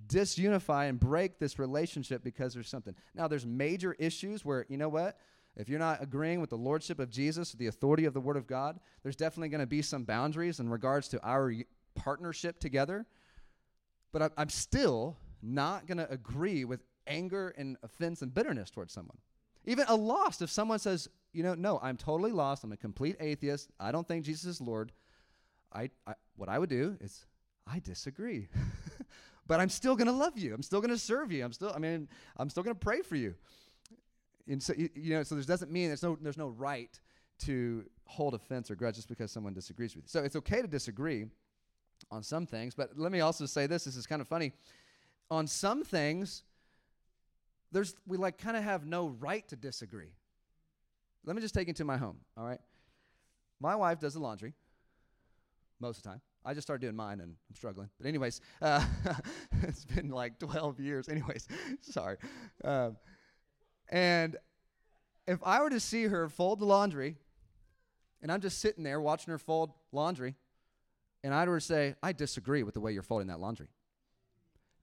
[0.06, 2.94] disunify and break this relationship because there's something.
[3.14, 5.18] Now, there's major issues where, you know what?
[5.58, 8.36] If you're not agreeing with the lordship of Jesus, or the authority of the Word
[8.36, 11.52] of God, there's definitely going to be some boundaries in regards to our
[11.96, 13.04] partnership together.
[14.12, 19.18] But I'm still not going to agree with anger and offense and bitterness towards someone.
[19.64, 23.16] Even a lost, if someone says, you know, no, I'm totally lost, I'm a complete
[23.20, 24.92] atheist, I don't think Jesus is Lord,
[25.72, 27.26] I, I what I would do is
[27.66, 28.48] I disagree.
[29.46, 30.54] but I'm still going to love you.
[30.54, 31.44] I'm still going to serve you.
[31.44, 33.34] I'm still I mean, I'm still going to pray for you.
[34.48, 36.98] And so you, know, so this doesn't mean there's no there's no right
[37.40, 40.08] to hold offense or grudge just because someone disagrees with you.
[40.08, 41.26] So it's okay to disagree
[42.10, 44.52] on some things, but let me also say this, this is kind of funny.
[45.30, 46.42] On some things,
[47.70, 50.12] there's we like kind of have no right to disagree.
[51.24, 52.60] Let me just take you to my home, all right?
[53.60, 54.54] My wife does the laundry
[55.80, 56.20] most of the time.
[56.44, 57.90] I just started doing mine and I'm struggling.
[57.98, 58.84] But, anyways, uh,
[59.62, 61.08] it's been like 12 years.
[61.08, 61.46] Anyways,
[61.82, 62.16] sorry.
[62.64, 62.96] Um,
[63.88, 64.36] and
[65.26, 67.16] if I were to see her fold the laundry,
[68.22, 70.34] and I'm just sitting there watching her fold laundry,
[71.22, 73.68] and I were to say, I disagree with the way you're folding that laundry,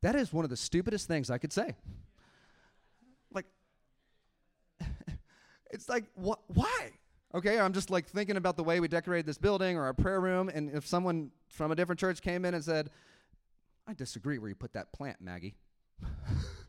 [0.01, 1.75] that is one of the stupidest things I could say.
[3.33, 3.45] Like,
[5.71, 6.91] it's like, wh- why?
[7.33, 10.21] Okay, I'm just like thinking about the way we decorated this building or our prayer
[10.21, 12.91] room, and if someone from a different church came in and said,
[13.87, 15.55] I disagree where you put that plant, Maggie.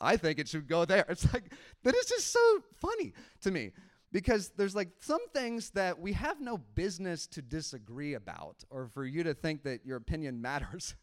[0.00, 1.04] I think it should go there.
[1.10, 3.72] It's like, that is just so funny to me
[4.12, 9.04] because there's like some things that we have no business to disagree about or for
[9.04, 10.94] you to think that your opinion matters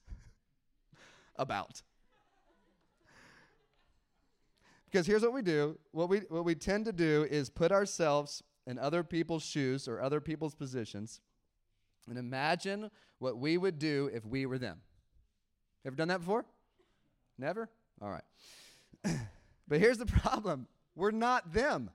[1.36, 1.82] about.
[4.86, 8.44] Because here's what we do what we, what we tend to do is put ourselves
[8.68, 11.20] in other people's shoes or other people's positions
[12.08, 14.82] and imagine what we would do if we were them.
[15.86, 16.46] Ever done that before?
[17.38, 17.70] Never?
[18.02, 18.24] All right.
[19.68, 21.89] but here's the problem we're not them.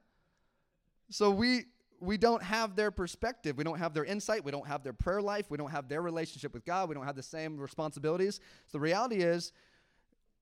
[1.10, 1.66] So we
[2.00, 3.56] we don't have their perspective.
[3.56, 4.44] We don't have their insight.
[4.44, 5.46] We don't have their prayer life.
[5.50, 6.88] We don't have their relationship with God.
[6.88, 8.40] We don't have the same responsibilities.
[8.66, 9.52] So the reality is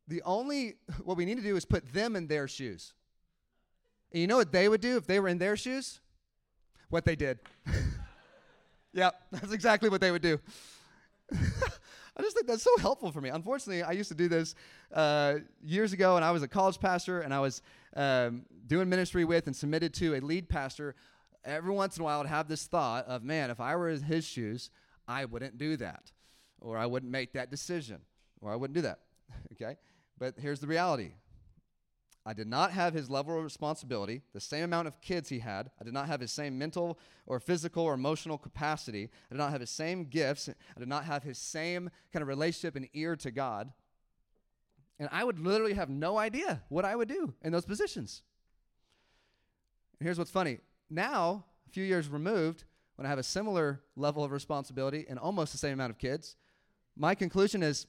[0.09, 2.92] the only, what we need to do is put them in their shoes.
[4.12, 6.00] And you know what they would do if they were in their shoes?
[6.90, 7.38] What they did.
[8.92, 10.38] yep, that's exactly what they would do.
[12.16, 13.29] I just think that's so helpful for me.
[13.29, 14.55] Unfortunately, I used to do this
[14.92, 17.61] uh, years ago, and I was a college pastor, and I was
[17.94, 20.94] um, doing ministry with and submitted to a lead pastor.
[21.44, 24.02] Every once in a while, I'd have this thought of, man, if I were in
[24.02, 24.70] his shoes,
[25.07, 26.11] I wouldn't do that,
[26.61, 28.00] or I wouldn't make that decision,
[28.40, 29.00] or I wouldn't do that.
[29.52, 29.76] okay?
[30.18, 31.12] But here's the reality
[32.28, 35.70] I did not have his level of responsibility, the same amount of kids he had.
[35.80, 39.04] I did not have his same mental or physical or emotional capacity.
[39.30, 40.48] I did not have his same gifts.
[40.48, 43.72] I did not have his same kind of relationship and ear to God.
[44.98, 48.22] And I would literally have no idea what I would do in those positions.
[50.00, 50.58] And here's what's funny.
[50.90, 52.64] Now, a few years removed,
[52.96, 56.34] when I have a similar level of responsibility and almost the same amount of kids,
[56.96, 57.86] my conclusion is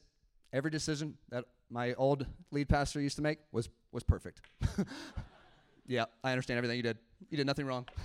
[0.54, 4.42] every decision that my old lead pastor used to make was was perfect.
[5.88, 7.00] yeah, I understand everything you did.
[7.32, 7.88] You did nothing wrong.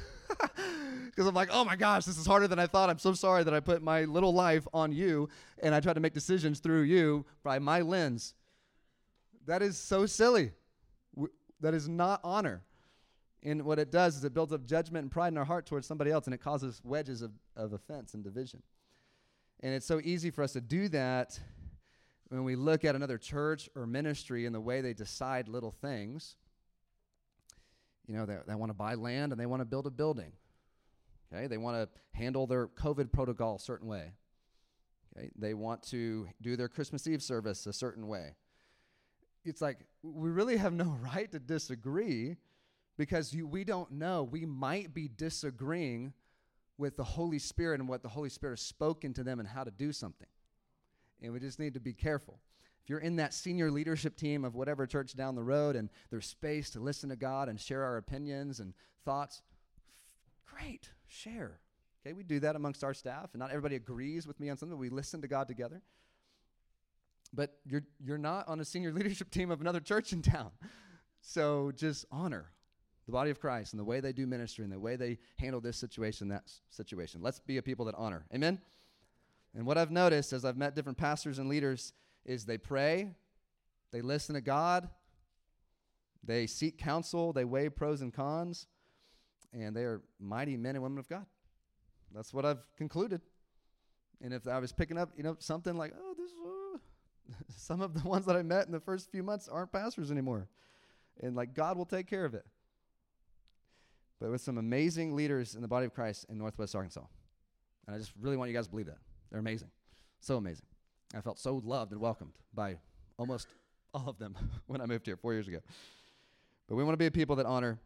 [1.04, 2.88] Because I'm like, oh my gosh, this is harder than I thought.
[2.88, 5.28] I'm so sorry that I put my little life on you
[5.62, 8.32] and I tried to make decisions through you by my lens.
[9.46, 10.52] That is so silly.
[11.60, 12.62] That is not honor.
[13.42, 15.86] And what it does is it builds up judgment and pride in our heart towards
[15.86, 18.62] somebody else and it causes wedges of, of offense and division.
[19.60, 21.38] And it's so easy for us to do that
[22.32, 26.36] when we look at another church or ministry and the way they decide little things,
[28.06, 30.32] you know, they, they want to buy land and they want to build a building.
[31.32, 34.12] Okay, they want to handle their COVID protocol a certain way.
[35.14, 38.34] Okay, they want to do their Christmas Eve service a certain way.
[39.44, 42.36] It's like we really have no right to disagree
[42.96, 44.22] because you, we don't know.
[44.22, 46.14] We might be disagreeing
[46.78, 49.64] with the Holy Spirit and what the Holy Spirit has spoken to them and how
[49.64, 50.28] to do something.
[51.22, 52.40] And we just need to be careful.
[52.82, 56.26] If you're in that senior leadership team of whatever church down the road and there's
[56.26, 59.42] space to listen to God and share our opinions and thoughts,
[60.44, 61.60] great, share.
[62.04, 64.76] Okay, we do that amongst our staff, and not everybody agrees with me on something.
[64.76, 65.80] We listen to God together.
[67.32, 70.50] But you're, you're not on a senior leadership team of another church in town.
[71.20, 72.50] So just honor.
[73.06, 75.60] the body of Christ and the way they do ministry and the way they handle
[75.60, 77.22] this situation, that situation.
[77.22, 78.24] Let's be a people that honor.
[78.34, 78.60] Amen?
[79.54, 81.92] And what I've noticed as I've met different pastors and leaders
[82.24, 83.14] is they pray,
[83.90, 84.88] they listen to God,
[86.24, 88.66] they seek counsel, they weigh pros and cons,
[89.52, 91.26] and they are mighty men and women of God.
[92.14, 93.20] That's what I've concluded.
[94.22, 96.78] And if I was picking up, you know, something like, oh, this, uh,
[97.56, 100.48] some of the ones that I met in the first few months aren't pastors anymore.
[101.20, 102.46] And like, God will take care of it.
[104.20, 107.04] But with some amazing leaders in the body of Christ in Northwest Arkansas.
[107.86, 108.98] And I just really want you guys to believe that.
[109.32, 109.70] They're amazing.
[110.20, 110.66] So amazing.
[111.16, 112.76] I felt so loved and welcomed by
[113.18, 113.48] almost
[113.94, 115.58] all of them when I moved here four years ago.
[116.68, 117.78] But we want to be a people that honor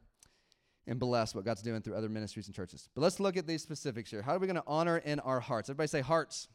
[0.89, 2.89] and bless what God's doing through other ministries and churches.
[2.95, 4.23] But let's look at these specifics here.
[4.23, 5.71] How are we going to honor in our hearts?
[5.71, 6.49] Everybody say hearts.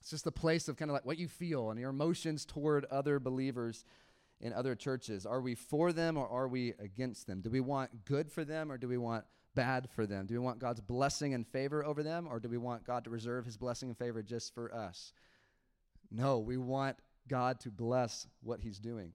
[0.00, 2.84] It's just a place of kind of like what you feel and your emotions toward
[2.86, 3.84] other believers
[4.40, 5.26] in other churches.
[5.26, 7.40] Are we for them or are we against them?
[7.40, 9.24] Do we want good for them or do we want
[9.58, 10.24] bad for them?
[10.26, 13.10] Do we want God's blessing and favor over them or do we want God to
[13.10, 15.12] reserve his blessing and favor just for us?
[16.12, 19.14] No, we want God to bless what he's doing.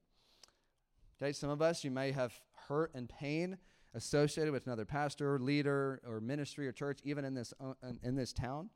[1.16, 2.34] Okay, some of us, you may have
[2.68, 3.58] hurt and pain
[3.94, 8.34] associated with another pastor, leader, or ministry or church, even in this, uh, in this
[8.34, 8.70] town.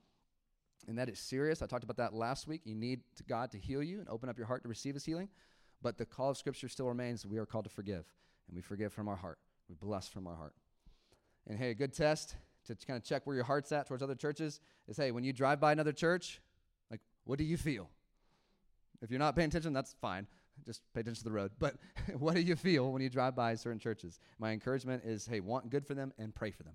[0.88, 1.62] And that is serious.
[1.62, 2.62] I talked about that last week.
[2.64, 5.28] You need God to heal you and open up your heart to receive his healing.
[5.82, 8.06] But the call of Scripture still remains we are called to forgive.
[8.48, 9.40] And we forgive from our heart.
[9.68, 10.54] We bless from our heart.
[11.48, 12.36] And hey, a good test
[12.68, 15.34] to kind of check where your heart's at towards other churches is hey, when you
[15.34, 16.42] drive by another church,
[16.92, 17.90] like, what do you feel?
[19.02, 20.28] If you're not paying attention, that's fine.
[20.66, 21.52] Just pay attention to the road.
[21.60, 21.76] But
[22.18, 24.20] what do you feel when you drive by certain churches?
[24.40, 26.74] My encouragement is hey, want good for them and pray for them.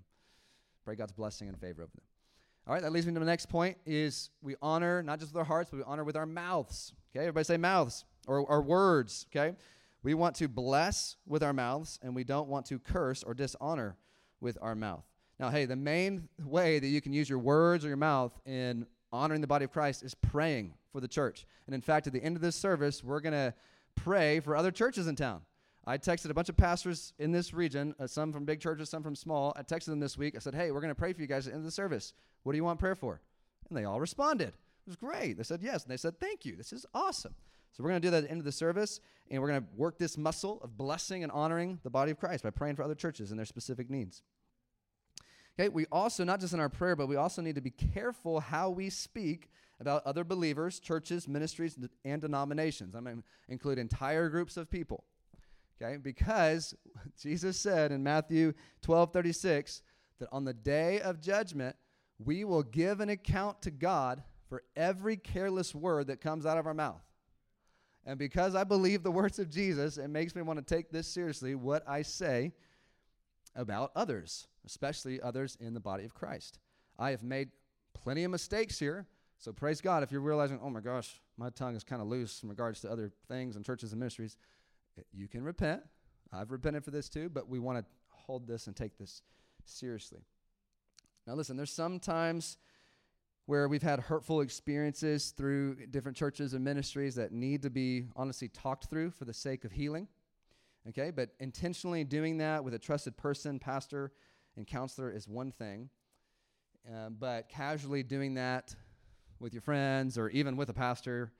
[0.85, 2.03] Pray God's blessing and favor over them.
[2.65, 5.39] All right, that leads me to the next point is we honor not just with
[5.39, 6.93] our hearts, but we honor with our mouths.
[7.11, 9.55] Okay, everybody say mouths or our words, okay?
[10.01, 13.97] We want to bless with our mouths and we don't want to curse or dishonor
[14.43, 15.03] with our mouth.
[15.39, 18.85] Now, hey, the main way that you can use your words or your mouth in
[19.11, 21.47] honoring the body of Christ is praying for the church.
[21.65, 23.53] And in fact, at the end of this service, we're going to
[23.95, 25.41] pray for other churches in town.
[25.85, 29.03] I texted a bunch of pastors in this region, uh, some from big churches, some
[29.03, 29.53] from small.
[29.55, 30.35] I texted them this week.
[30.35, 31.71] I said, hey, we're going to pray for you guys at the end of the
[31.71, 32.13] service.
[32.43, 33.21] What do you want prayer for?
[33.69, 34.49] And they all responded.
[34.49, 35.37] It was great.
[35.37, 35.83] They said yes.
[35.83, 36.55] And they said, thank you.
[36.55, 37.35] This is awesome.
[37.73, 39.61] So we're going to do that at the end of the service, and we're going
[39.61, 42.83] to work this muscle of blessing and honoring the body of Christ by praying for
[42.83, 44.21] other churches and their specific needs.
[45.59, 48.39] Okay, we also, not just in our prayer, but we also need to be careful
[48.39, 52.95] how we speak about other believers, churches, ministries, and denominations.
[52.95, 55.03] I'm going to include entire groups of people.
[55.81, 56.75] Okay, because
[57.21, 59.81] Jesus said in Matthew 12 36
[60.19, 61.75] that on the day of judgment,
[62.23, 66.67] we will give an account to God for every careless word that comes out of
[66.67, 67.01] our mouth.
[68.05, 71.07] And because I believe the words of Jesus, it makes me want to take this
[71.07, 72.51] seriously what I say
[73.55, 76.59] about others, especially others in the body of Christ.
[76.99, 77.49] I have made
[77.93, 79.07] plenty of mistakes here.
[79.37, 82.43] So praise God if you're realizing, oh my gosh, my tongue is kind of loose
[82.43, 84.37] in regards to other things and churches and ministries.
[85.11, 85.81] You can repent.
[86.31, 89.21] I've repented for this too, but we want to hold this and take this
[89.65, 90.21] seriously.
[91.25, 92.57] Now, listen, there's sometimes
[93.45, 98.47] where we've had hurtful experiences through different churches and ministries that need to be honestly
[98.47, 100.07] talked through for the sake of healing.
[100.89, 104.11] Okay, but intentionally doing that with a trusted person, pastor,
[104.57, 105.89] and counselor is one thing.
[106.89, 108.75] Um, but casually doing that
[109.39, 111.31] with your friends or even with a pastor,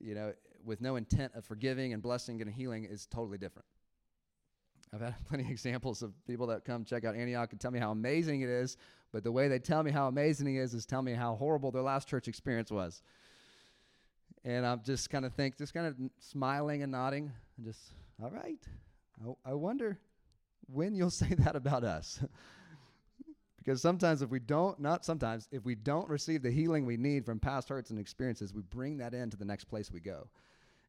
[0.00, 0.32] you know,
[0.64, 3.66] with no intent of forgiving and blessing and healing is totally different.
[4.92, 7.78] I've had plenty of examples of people that come check out Antioch and tell me
[7.78, 8.76] how amazing it is,
[9.12, 11.70] but the way they tell me how amazing he is is tell me how horrible
[11.70, 13.02] their last church experience was.
[14.44, 17.92] And I'm just kind of think, just kind of smiling and nodding, and just,
[18.22, 18.58] all right.
[19.22, 19.98] I, I wonder
[20.72, 22.20] when you'll say that about us.
[23.58, 27.26] because sometimes if we don't, not sometimes, if we don't receive the healing we need
[27.26, 30.28] from past hurts and experiences, we bring that into the next place we go.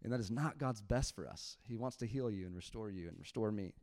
[0.03, 1.57] And that is not God's best for us.
[1.67, 3.73] He wants to heal you and restore you and restore me.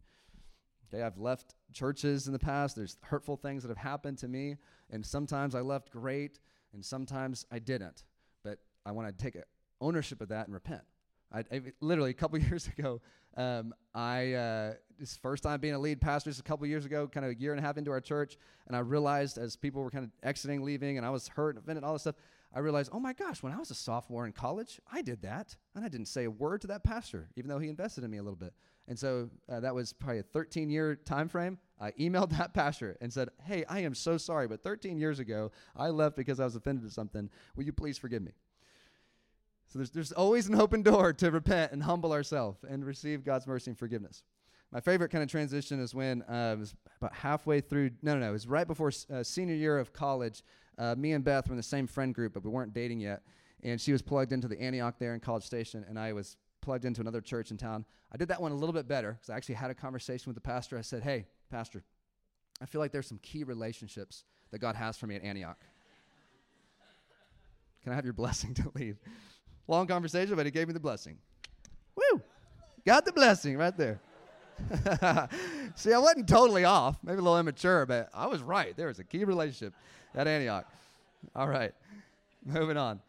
[0.93, 2.77] Okay, I've left churches in the past.
[2.77, 4.57] There's hurtful things that have happened to me,
[4.91, 6.39] and sometimes I left great,
[6.73, 8.05] and sometimes I didn't.
[8.43, 9.37] But I want to take
[9.81, 10.83] ownership of that and repent.
[11.33, 13.01] I, I literally a couple years ago,
[13.37, 17.07] um, I uh, this first time being a lead pastor, just a couple years ago,
[17.07, 19.83] kind of a year and a half into our church, and I realized as people
[19.83, 22.17] were kind of exiting, leaving, and I was hurt and offended, all this stuff.
[22.55, 25.55] I realized, oh my gosh, when I was a sophomore in college, I did that,
[25.75, 28.19] and I didn't say a word to that pastor, even though he invested in me
[28.19, 28.55] a little bit.
[28.89, 31.59] And so uh, that was probably a 13 year time frame.
[31.79, 35.53] I emailed that pastor and said, Hey, I am so sorry, but 13 years ago,
[35.77, 37.29] I left because I was offended at something.
[37.55, 38.33] Will you please forgive me?
[39.69, 43.47] So there's, there's always an open door to repent and humble ourselves and receive God's
[43.47, 44.23] mercy and forgiveness.
[44.73, 47.91] my favorite kind of transition is when uh, was about halfway through.
[48.01, 48.31] No, no, no.
[48.31, 50.43] It was right before uh, senior year of college.
[50.79, 53.23] Uh, me and Beth were in the same friend group, but we weren't dating yet.
[53.63, 56.85] And she was plugged into the Antioch there in College Station, and I was plugged
[56.85, 57.85] into another church in town.
[58.13, 60.37] I did that one a little bit better because I actually had a conversation with
[60.37, 60.79] the pastor.
[60.79, 61.83] I said, "Hey, pastor,
[62.61, 65.59] I feel like there's some key relationships that God has for me at Antioch.
[67.83, 68.99] Can I have your blessing to leave?"
[69.67, 71.19] Long conversation, but he gave me the blessing.
[71.95, 72.23] Woo!
[72.87, 74.01] Got the blessing right there.
[75.79, 78.77] See, I wasn't totally off, maybe a little immature, but I was right.
[78.77, 79.75] There was a key relationship
[80.13, 80.67] at Antioch.
[81.37, 81.73] All right,
[82.45, 83.01] moving on.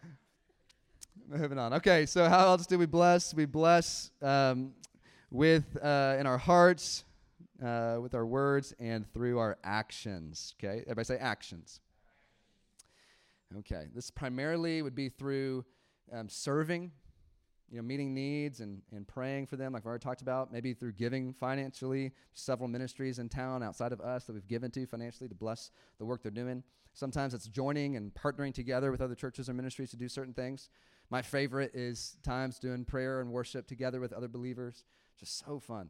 [1.28, 1.74] Moving on.
[1.74, 3.34] Okay, so how else do we bless?
[3.34, 4.74] We bless um,
[5.32, 7.06] with uh, in our hearts,
[7.66, 10.54] uh, with our words, and through our actions.
[10.60, 11.80] Okay, everybody say actions.
[13.58, 15.66] Okay, this primarily would be through
[16.14, 16.92] um, serving
[17.72, 20.74] you know, meeting needs and, and praying for them, like I've already talked about, maybe
[20.74, 25.30] through giving financially, several ministries in town outside of us that we've given to financially
[25.30, 26.64] to bless the work they're doing.
[26.94, 30.70] Sometimes it's joining and partnering together with other churches or ministries to do certain things.
[31.10, 34.84] My favorite is times doing prayer and worship together with other believers.
[35.20, 35.90] Just so fun.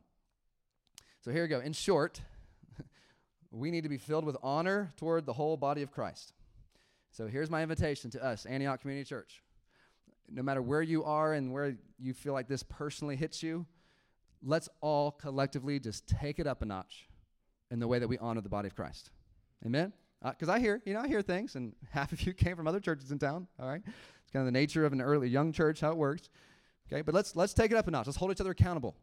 [1.21, 1.59] So here we go.
[1.59, 2.21] In short,
[3.51, 6.33] we need to be filled with honor toward the whole body of Christ.
[7.11, 9.41] So here's my invitation to us, Antioch Community Church
[10.31, 13.65] no matter where you are and where you feel like this personally hits you,
[14.43, 17.07] let's all collectively just take it up a notch
[17.71, 19.11] in the way that we honor the body of Christ.
[19.65, 19.93] Amen?
[20.23, 22.67] Because uh, I hear, you know, I hear things, and half of you came from
[22.67, 23.47] other churches in town.
[23.59, 26.29] All right, it's kind of the nature of an early young church, how it works.
[26.91, 28.07] Okay, but let's let's take it up a notch.
[28.07, 28.95] Let's hold each other accountable.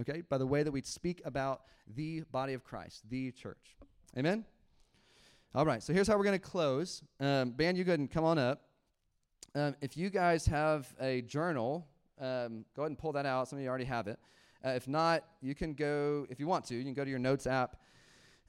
[0.00, 1.62] Okay, by the way that we speak about
[1.94, 3.76] the body of Christ, the church.
[4.16, 4.44] Amen.
[5.54, 7.02] All right, so here's how we're going to close.
[7.20, 8.62] Um, band, you go ahead and come on up.
[9.54, 11.86] Um, if you guys have a journal,
[12.18, 13.48] um, go ahead and pull that out.
[13.48, 14.18] Some of you already have it.
[14.64, 17.18] Uh, if not, you can go, if you want to, you can go to your
[17.18, 17.76] notes app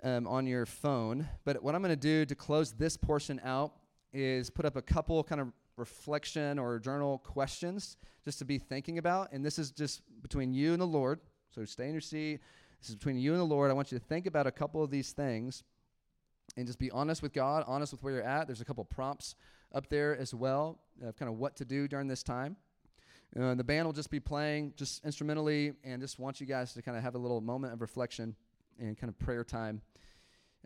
[0.03, 1.27] um, on your phone.
[1.43, 3.73] But what I'm going to do to close this portion out
[4.13, 8.97] is put up a couple kind of reflection or journal questions just to be thinking
[8.97, 9.33] about.
[9.33, 11.19] And this is just between you and the Lord.
[11.53, 12.39] So stay in your seat.
[12.79, 13.71] This is between you and the Lord.
[13.71, 15.63] I want you to think about a couple of these things
[16.55, 18.47] and just be honest with God, honest with where you're at.
[18.47, 19.35] There's a couple prompts
[19.74, 22.55] up there as well of kind of what to do during this time.
[23.39, 26.82] Uh, the band will just be playing just instrumentally and just want you guys to
[26.82, 28.36] kind of have a little moment of reflection
[28.80, 29.82] and kind of prayer time,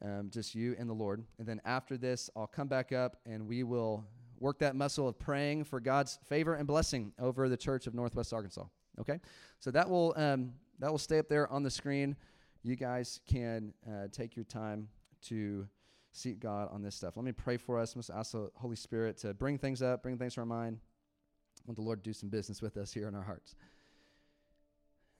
[0.01, 1.23] um, just you and the Lord.
[1.39, 4.03] And then after this, I'll come back up and we will
[4.39, 8.33] work that muscle of praying for God's favor and blessing over the church of Northwest
[8.33, 8.65] Arkansas.
[8.99, 9.19] Okay?
[9.59, 12.17] So that will, um, that will stay up there on the screen.
[12.63, 14.89] You guys can uh, take your time
[15.27, 15.67] to
[16.11, 17.15] seek God on this stuff.
[17.15, 17.95] Let me pray for us.
[17.95, 20.79] Let's ask the Holy Spirit to bring things up, bring things to our mind.
[20.79, 23.55] I Want the Lord to do some business with us here in our hearts.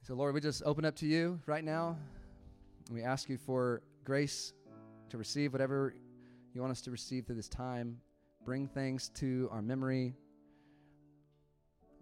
[0.04, 1.98] So, Lord, we just open up to you right now.
[2.88, 4.54] And we ask you for grace
[5.10, 5.94] to receive whatever
[6.54, 8.00] you want us to receive through this time.
[8.46, 10.16] Bring things to our memory.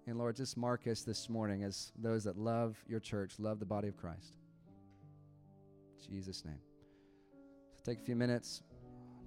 [0.08, 3.66] And Lord, just mark us this morning as those that love your church, love the
[3.66, 4.38] body of Christ.
[6.08, 6.60] In Jesus' name.
[7.76, 8.62] So take a few minutes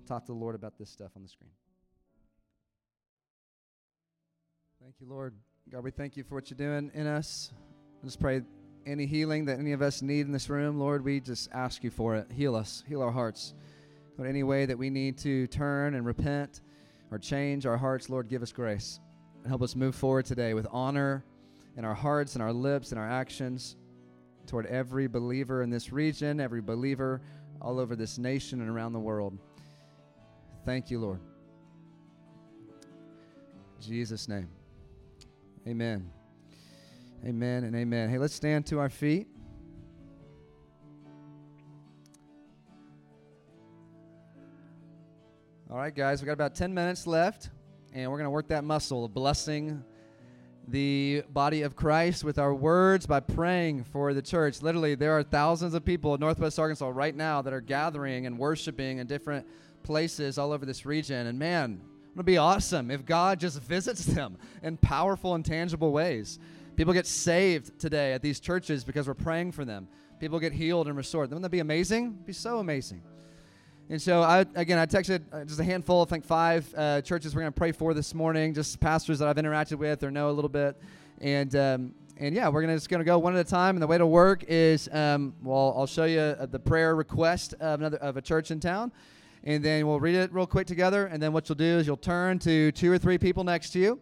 [0.09, 1.51] talk to the Lord about this stuff on the screen.
[4.81, 5.35] Thank you, Lord.
[5.71, 7.53] God, we thank you for what you're doing in us.
[8.03, 8.41] Just pray
[8.87, 11.91] any healing that any of us need in this room, Lord, we just ask you
[11.91, 12.27] for it.
[12.33, 13.53] Heal us, heal our hearts.
[14.17, 16.63] Lord, any way that we need to turn and repent
[17.11, 19.01] or change our hearts, Lord, give us grace
[19.43, 21.23] and help us move forward today with honor
[21.77, 23.77] in our hearts and our lips and our actions
[24.47, 27.21] toward every believer in this region, every believer
[27.61, 29.39] all over this nation and around the world.
[30.69, 31.21] Thank you, Lord.
[33.77, 34.51] In Jesus' name.
[35.67, 36.11] Amen.
[37.25, 38.11] Amen and amen.
[38.11, 39.29] Hey, let's stand to our feet.
[45.71, 47.49] All right, guys, we got about 10 minutes left,
[47.95, 49.83] and we're going to work that muscle of blessing
[50.67, 54.61] the body of Christ with our words by praying for the church.
[54.61, 58.39] Literally, there are thousands of people in Northwest Arkansas right now that are gathering and
[58.39, 59.47] worshiping in different
[59.89, 61.29] places all over this region.
[61.29, 61.81] And man,
[62.11, 66.39] it would be awesome if God just visits them in powerful and tangible ways.
[66.77, 69.89] People get saved today at these churches because we're praying for them.
[70.21, 71.31] People get healed and restored.
[71.31, 72.05] Wouldn't that be amazing?
[72.05, 73.01] It'd be so amazing.
[73.89, 77.35] And so, I again, I texted uh, just a handful, I think five uh, churches
[77.35, 80.29] we're going to pray for this morning, just pastors that I've interacted with or know
[80.29, 80.79] a little bit.
[81.23, 83.77] And um, and yeah, we're gonna just gonna go one at a time.
[83.77, 87.55] And the way to work is, um, well, I'll show you uh, the prayer request
[87.61, 88.93] of another of a church in town,
[89.49, 91.07] and then we'll read it real quick together.
[91.07, 93.79] And then what you'll do is you'll turn to two or three people next to
[93.79, 93.99] you,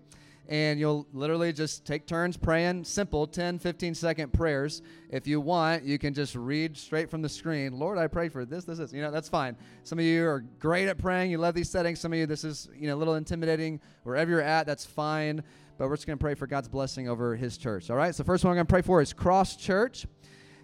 [0.49, 4.83] and you'll literally just take turns praying simple 10 15 second prayers.
[5.09, 8.45] If you want you can just read straight from the screen lord i pray for
[8.45, 9.57] this this is you know that's fine.
[9.85, 11.31] Some of you are great at praying.
[11.31, 12.01] You love these settings.
[12.01, 13.81] Some of you this is you know a little intimidating.
[14.03, 15.45] Wherever you're at that's fine.
[15.79, 18.13] But we're just going to pray for god's blessing over his church all right?
[18.13, 20.07] So first one i'm going to pray for is cross church.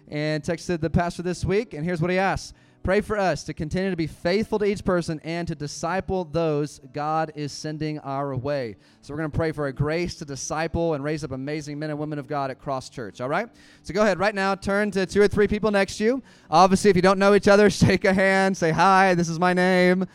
[0.09, 2.53] And texted the pastor this week and here's what he asked
[2.83, 6.81] Pray for us to continue to be faithful to each person and to disciple those
[6.91, 8.75] God is sending our way.
[9.01, 11.91] So we're going to pray for a grace to disciple and raise up amazing men
[11.91, 13.21] and women of God at Cross Church.
[13.21, 13.47] All right?
[13.83, 16.23] So go ahead right now, turn to two or three people next to you.
[16.51, 19.53] Obviously, if you don't know each other, shake a hand, say, Hi, this is my
[19.53, 20.05] name.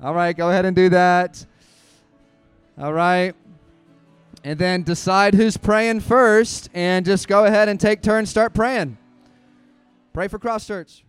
[0.00, 1.44] All right, go ahead and do that.
[2.78, 3.34] All right.
[4.44, 8.96] And then decide who's praying first and just go ahead and take turns, start praying.
[10.12, 11.04] Pray for Cross Church.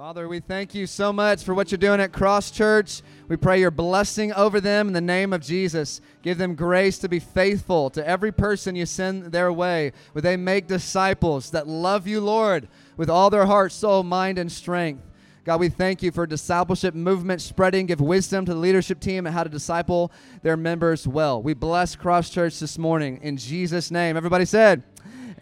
[0.00, 3.02] Father, we thank you so much for what you're doing at Cross Church.
[3.28, 6.00] We pray your blessing over them in the name of Jesus.
[6.22, 9.92] Give them grace to be faithful to every person you send their way.
[10.14, 14.50] Would they make disciples that love you, Lord, with all their heart, soul, mind, and
[14.50, 15.02] strength?
[15.44, 17.84] God, we thank you for discipleship movement spreading.
[17.84, 21.42] Give wisdom to the leadership team and how to disciple their members well.
[21.42, 24.16] We bless Cross Church this morning in Jesus' name.
[24.16, 24.82] Everybody said,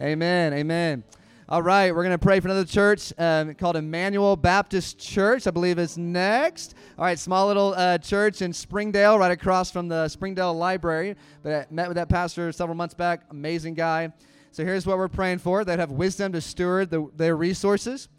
[0.01, 0.53] Amen.
[0.53, 1.05] Amen.
[1.51, 5.49] All right, we're going to pray for another church um, called Emmanuel Baptist Church, I
[5.49, 6.75] believe is next.
[6.95, 11.15] All right, small little uh, church in Springdale, right across from the Springdale Library.
[11.41, 13.23] But I met with that pastor several months back.
[13.31, 14.13] Amazing guy.
[14.51, 18.09] So here's what we're praying for they'd have wisdom to steward the, their resources,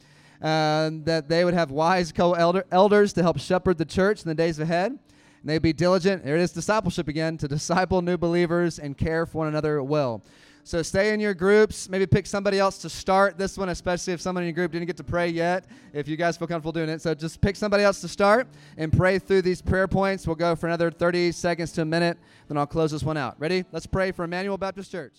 [0.42, 4.34] uh, that they would have wise co elders to help shepherd the church in the
[4.34, 4.90] days ahead.
[4.90, 9.24] And they'd be diligent, there it is discipleship again, to disciple new believers and care
[9.24, 10.24] for one another well.
[10.64, 11.88] So stay in your groups.
[11.88, 14.86] Maybe pick somebody else to start this one, especially if someone in your group didn't
[14.86, 17.00] get to pray yet, if you guys feel comfortable doing it.
[17.00, 18.46] So just pick somebody else to start
[18.76, 20.26] and pray through these prayer points.
[20.26, 23.36] We'll go for another 30 seconds to a minute, then I'll close this one out.
[23.38, 23.64] Ready?
[23.72, 25.14] Let's pray for Emmanuel Baptist Church.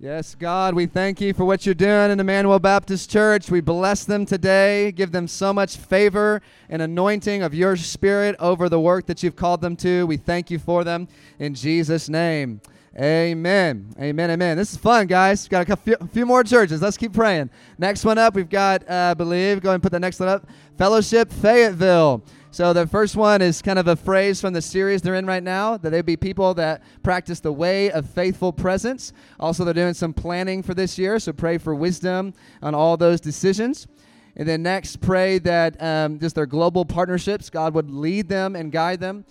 [0.00, 3.50] Yes, God, we thank you for what you're doing in Emmanuel Baptist Church.
[3.50, 4.92] We bless them today.
[4.92, 9.34] Give them so much favor and anointing of your spirit over the work that you've
[9.34, 10.06] called them to.
[10.06, 11.08] We thank you for them
[11.40, 12.60] in Jesus' name.
[12.96, 13.92] Amen.
[13.98, 14.30] Amen.
[14.30, 14.56] Amen.
[14.56, 15.48] This is fun, guys.
[15.48, 16.80] Got a few, a few more churches.
[16.80, 17.50] Let's keep praying.
[17.76, 20.28] Next one up, we've got, uh, I believe, go ahead and put the next one
[20.28, 20.46] up
[20.76, 22.22] Fellowship Fayetteville.
[22.50, 25.42] So the first one is kind of a phrase from the series they're in right
[25.42, 29.12] now that they be people that practice the way of faithful presence.
[29.38, 32.32] Also, they're doing some planning for this year, so pray for wisdom
[32.62, 33.86] on all those decisions.
[34.34, 38.72] And then next, pray that um, just their global partnerships, God would lead them and
[38.72, 39.26] guide them.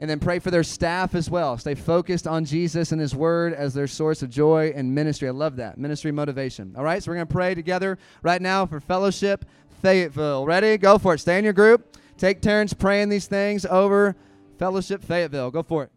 [0.00, 1.58] And then pray for their staff as well.
[1.58, 5.26] Stay focused on Jesus and His Word as their source of joy and ministry.
[5.26, 5.76] I love that.
[5.78, 6.74] Ministry motivation.
[6.76, 9.44] All right, so we're going to pray together right now for fellowship
[9.82, 10.44] Fayetteville.
[10.44, 10.76] Ready?
[10.76, 11.18] Go for it.
[11.18, 11.96] Stay in your group.
[12.18, 14.16] Take turns praying these things over
[14.58, 15.52] Fellowship Fayetteville.
[15.52, 15.90] Go for it.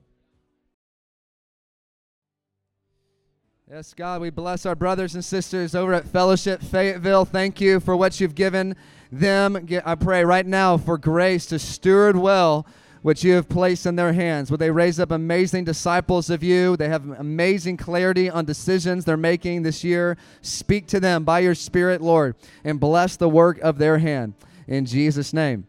[3.68, 7.26] Yes, God, we bless our brothers and sisters over at Fellowship Fayetteville.
[7.26, 8.76] Thank you for what you've given
[9.12, 9.68] them.
[9.84, 12.68] I pray right now for grace to steward well
[13.02, 14.52] what you have placed in their hands.
[14.52, 16.78] Would they raise up amazing disciples of you?
[16.78, 20.18] They have amazing clarity on decisions they're making this year.
[20.42, 24.36] Speak to them by your Spirit, Lord, and bless the work of their hand.
[24.68, 25.66] In Jesus' name.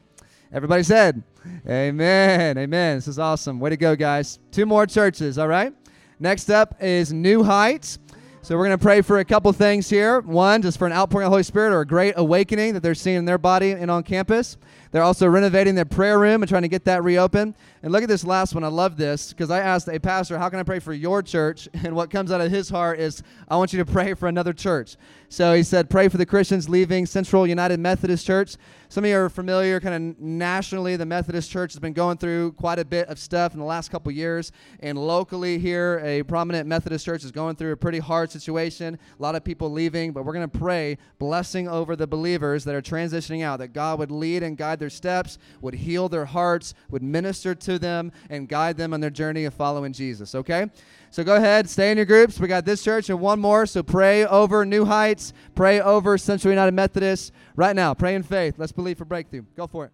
[0.54, 1.22] Everybody said,
[1.66, 2.58] Amen.
[2.58, 2.96] Amen.
[2.98, 3.58] This is awesome.
[3.58, 4.38] Way to go, guys.
[4.50, 5.72] Two more churches, all right?
[6.20, 7.98] Next up is New Heights.
[8.44, 10.20] So we're going to pray for a couple things here.
[10.20, 12.96] One, just for an outpouring of the Holy Spirit or a great awakening that they're
[12.96, 14.56] seeing in their body and on campus.
[14.90, 17.54] They're also renovating their prayer room and trying to get that reopened.
[17.84, 18.64] And look at this last one.
[18.64, 21.68] I love this because I asked a pastor, How can I pray for your church?
[21.84, 24.52] And what comes out of his heart is, I want you to pray for another
[24.52, 24.96] church.
[25.28, 28.56] So he said, Pray for the Christians leaving Central United Methodist Church.
[28.92, 32.52] Some of you are familiar, kind of nationally, the Methodist Church has been going through
[32.52, 34.52] quite a bit of stuff in the last couple years.
[34.80, 38.98] And locally here, a prominent Methodist church is going through a pretty hard situation.
[39.18, 42.74] A lot of people leaving, but we're going to pray blessing over the believers that
[42.74, 46.74] are transitioning out, that God would lead and guide their steps, would heal their hearts,
[46.90, 50.66] would minister to them, and guide them on their journey of following Jesus, okay?
[51.12, 52.40] So go ahead, stay in your groups.
[52.40, 53.66] We got this church and one more.
[53.66, 57.94] So pray over New Heights, pray over Central United Methodist right now.
[57.94, 58.54] Pray in faith.
[58.58, 59.42] Let's believe for breakthrough.
[59.56, 59.92] Go for it.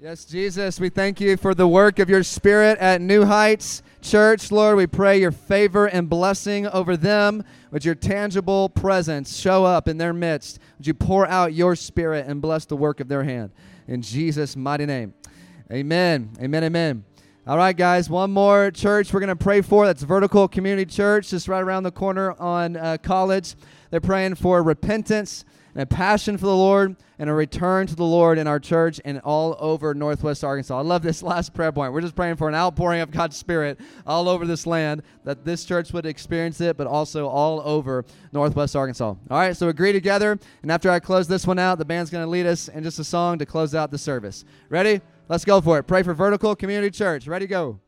[0.00, 4.52] Yes, Jesus, we thank you for the work of your Spirit at New Heights Church.
[4.52, 7.42] Lord, we pray your favor and blessing over them.
[7.72, 10.60] Would your tangible presence show up in their midst?
[10.78, 13.50] Would you pour out your Spirit and bless the work of their hand?
[13.88, 15.14] In Jesus' mighty name.
[15.72, 16.30] Amen.
[16.40, 16.62] Amen.
[16.62, 17.04] Amen.
[17.48, 19.86] All right, guys, one more church we're going to pray for.
[19.86, 23.54] That's Vertical Community Church, just right around the corner on uh, College.
[23.90, 28.04] They're praying for repentance and a passion for the Lord and a return to the
[28.04, 30.78] Lord in our church and all over Northwest Arkansas.
[30.78, 31.94] I love this last prayer point.
[31.94, 35.64] We're just praying for an outpouring of God's Spirit all over this land, that this
[35.64, 39.06] church would experience it, but also all over Northwest Arkansas.
[39.06, 40.38] All right, so agree together.
[40.60, 42.98] And after I close this one out, the band's going to lead us in just
[42.98, 44.44] a song to close out the service.
[44.68, 45.00] Ready?
[45.28, 45.82] Let's go for it.
[45.82, 47.26] Pray for Vertical Community Church.
[47.26, 47.80] Ready, go.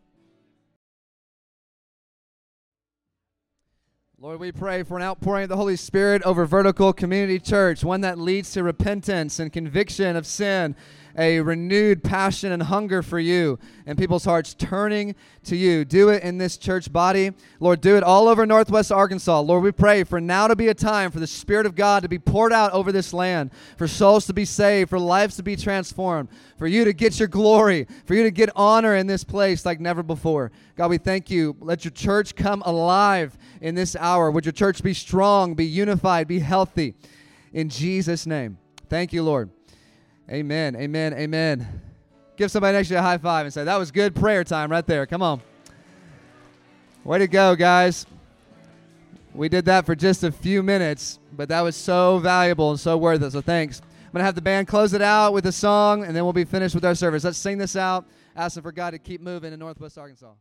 [4.19, 8.03] Lord, we pray for an outpouring of the Holy Spirit over Vertical Community Church, one
[8.03, 10.77] that leads to repentance and conviction of sin
[11.17, 15.85] a renewed passion and hunger for you and people's hearts turning to you.
[15.85, 17.33] Do it in this church body.
[17.59, 19.41] Lord, do it all over Northwest Arkansas.
[19.41, 22.09] Lord, we pray for now to be a time for the Spirit of God to
[22.09, 25.57] be poured out over this land, for souls to be saved, for lives to be
[25.57, 29.67] transformed, for you to get your glory, for you to get honor in this place
[29.67, 30.53] like never before.
[30.77, 31.57] God, we thank you.
[31.61, 34.31] Let your church come alive in this hour.
[34.31, 36.95] Would your church be strong, be unified, be healthy?
[37.53, 38.59] In Jesus' name.
[38.89, 39.51] Thank you, Lord.
[40.31, 40.77] Amen.
[40.77, 41.13] Amen.
[41.15, 41.83] Amen.
[42.37, 44.71] Give somebody next to you a high five and say, That was good prayer time
[44.71, 45.05] right there.
[45.07, 45.43] Come on.
[47.05, 48.07] Way to go, guys.
[49.35, 52.97] We did that for just a few minutes, but that was so valuable and so
[52.97, 53.33] worth it.
[53.33, 53.81] So thanks.
[53.81, 56.33] I'm going to have the band close it out with a song, and then we'll
[56.33, 57.23] be finished with our service.
[57.23, 60.33] Let's sing this out, asking for God to keep moving in Northwest Arkansas.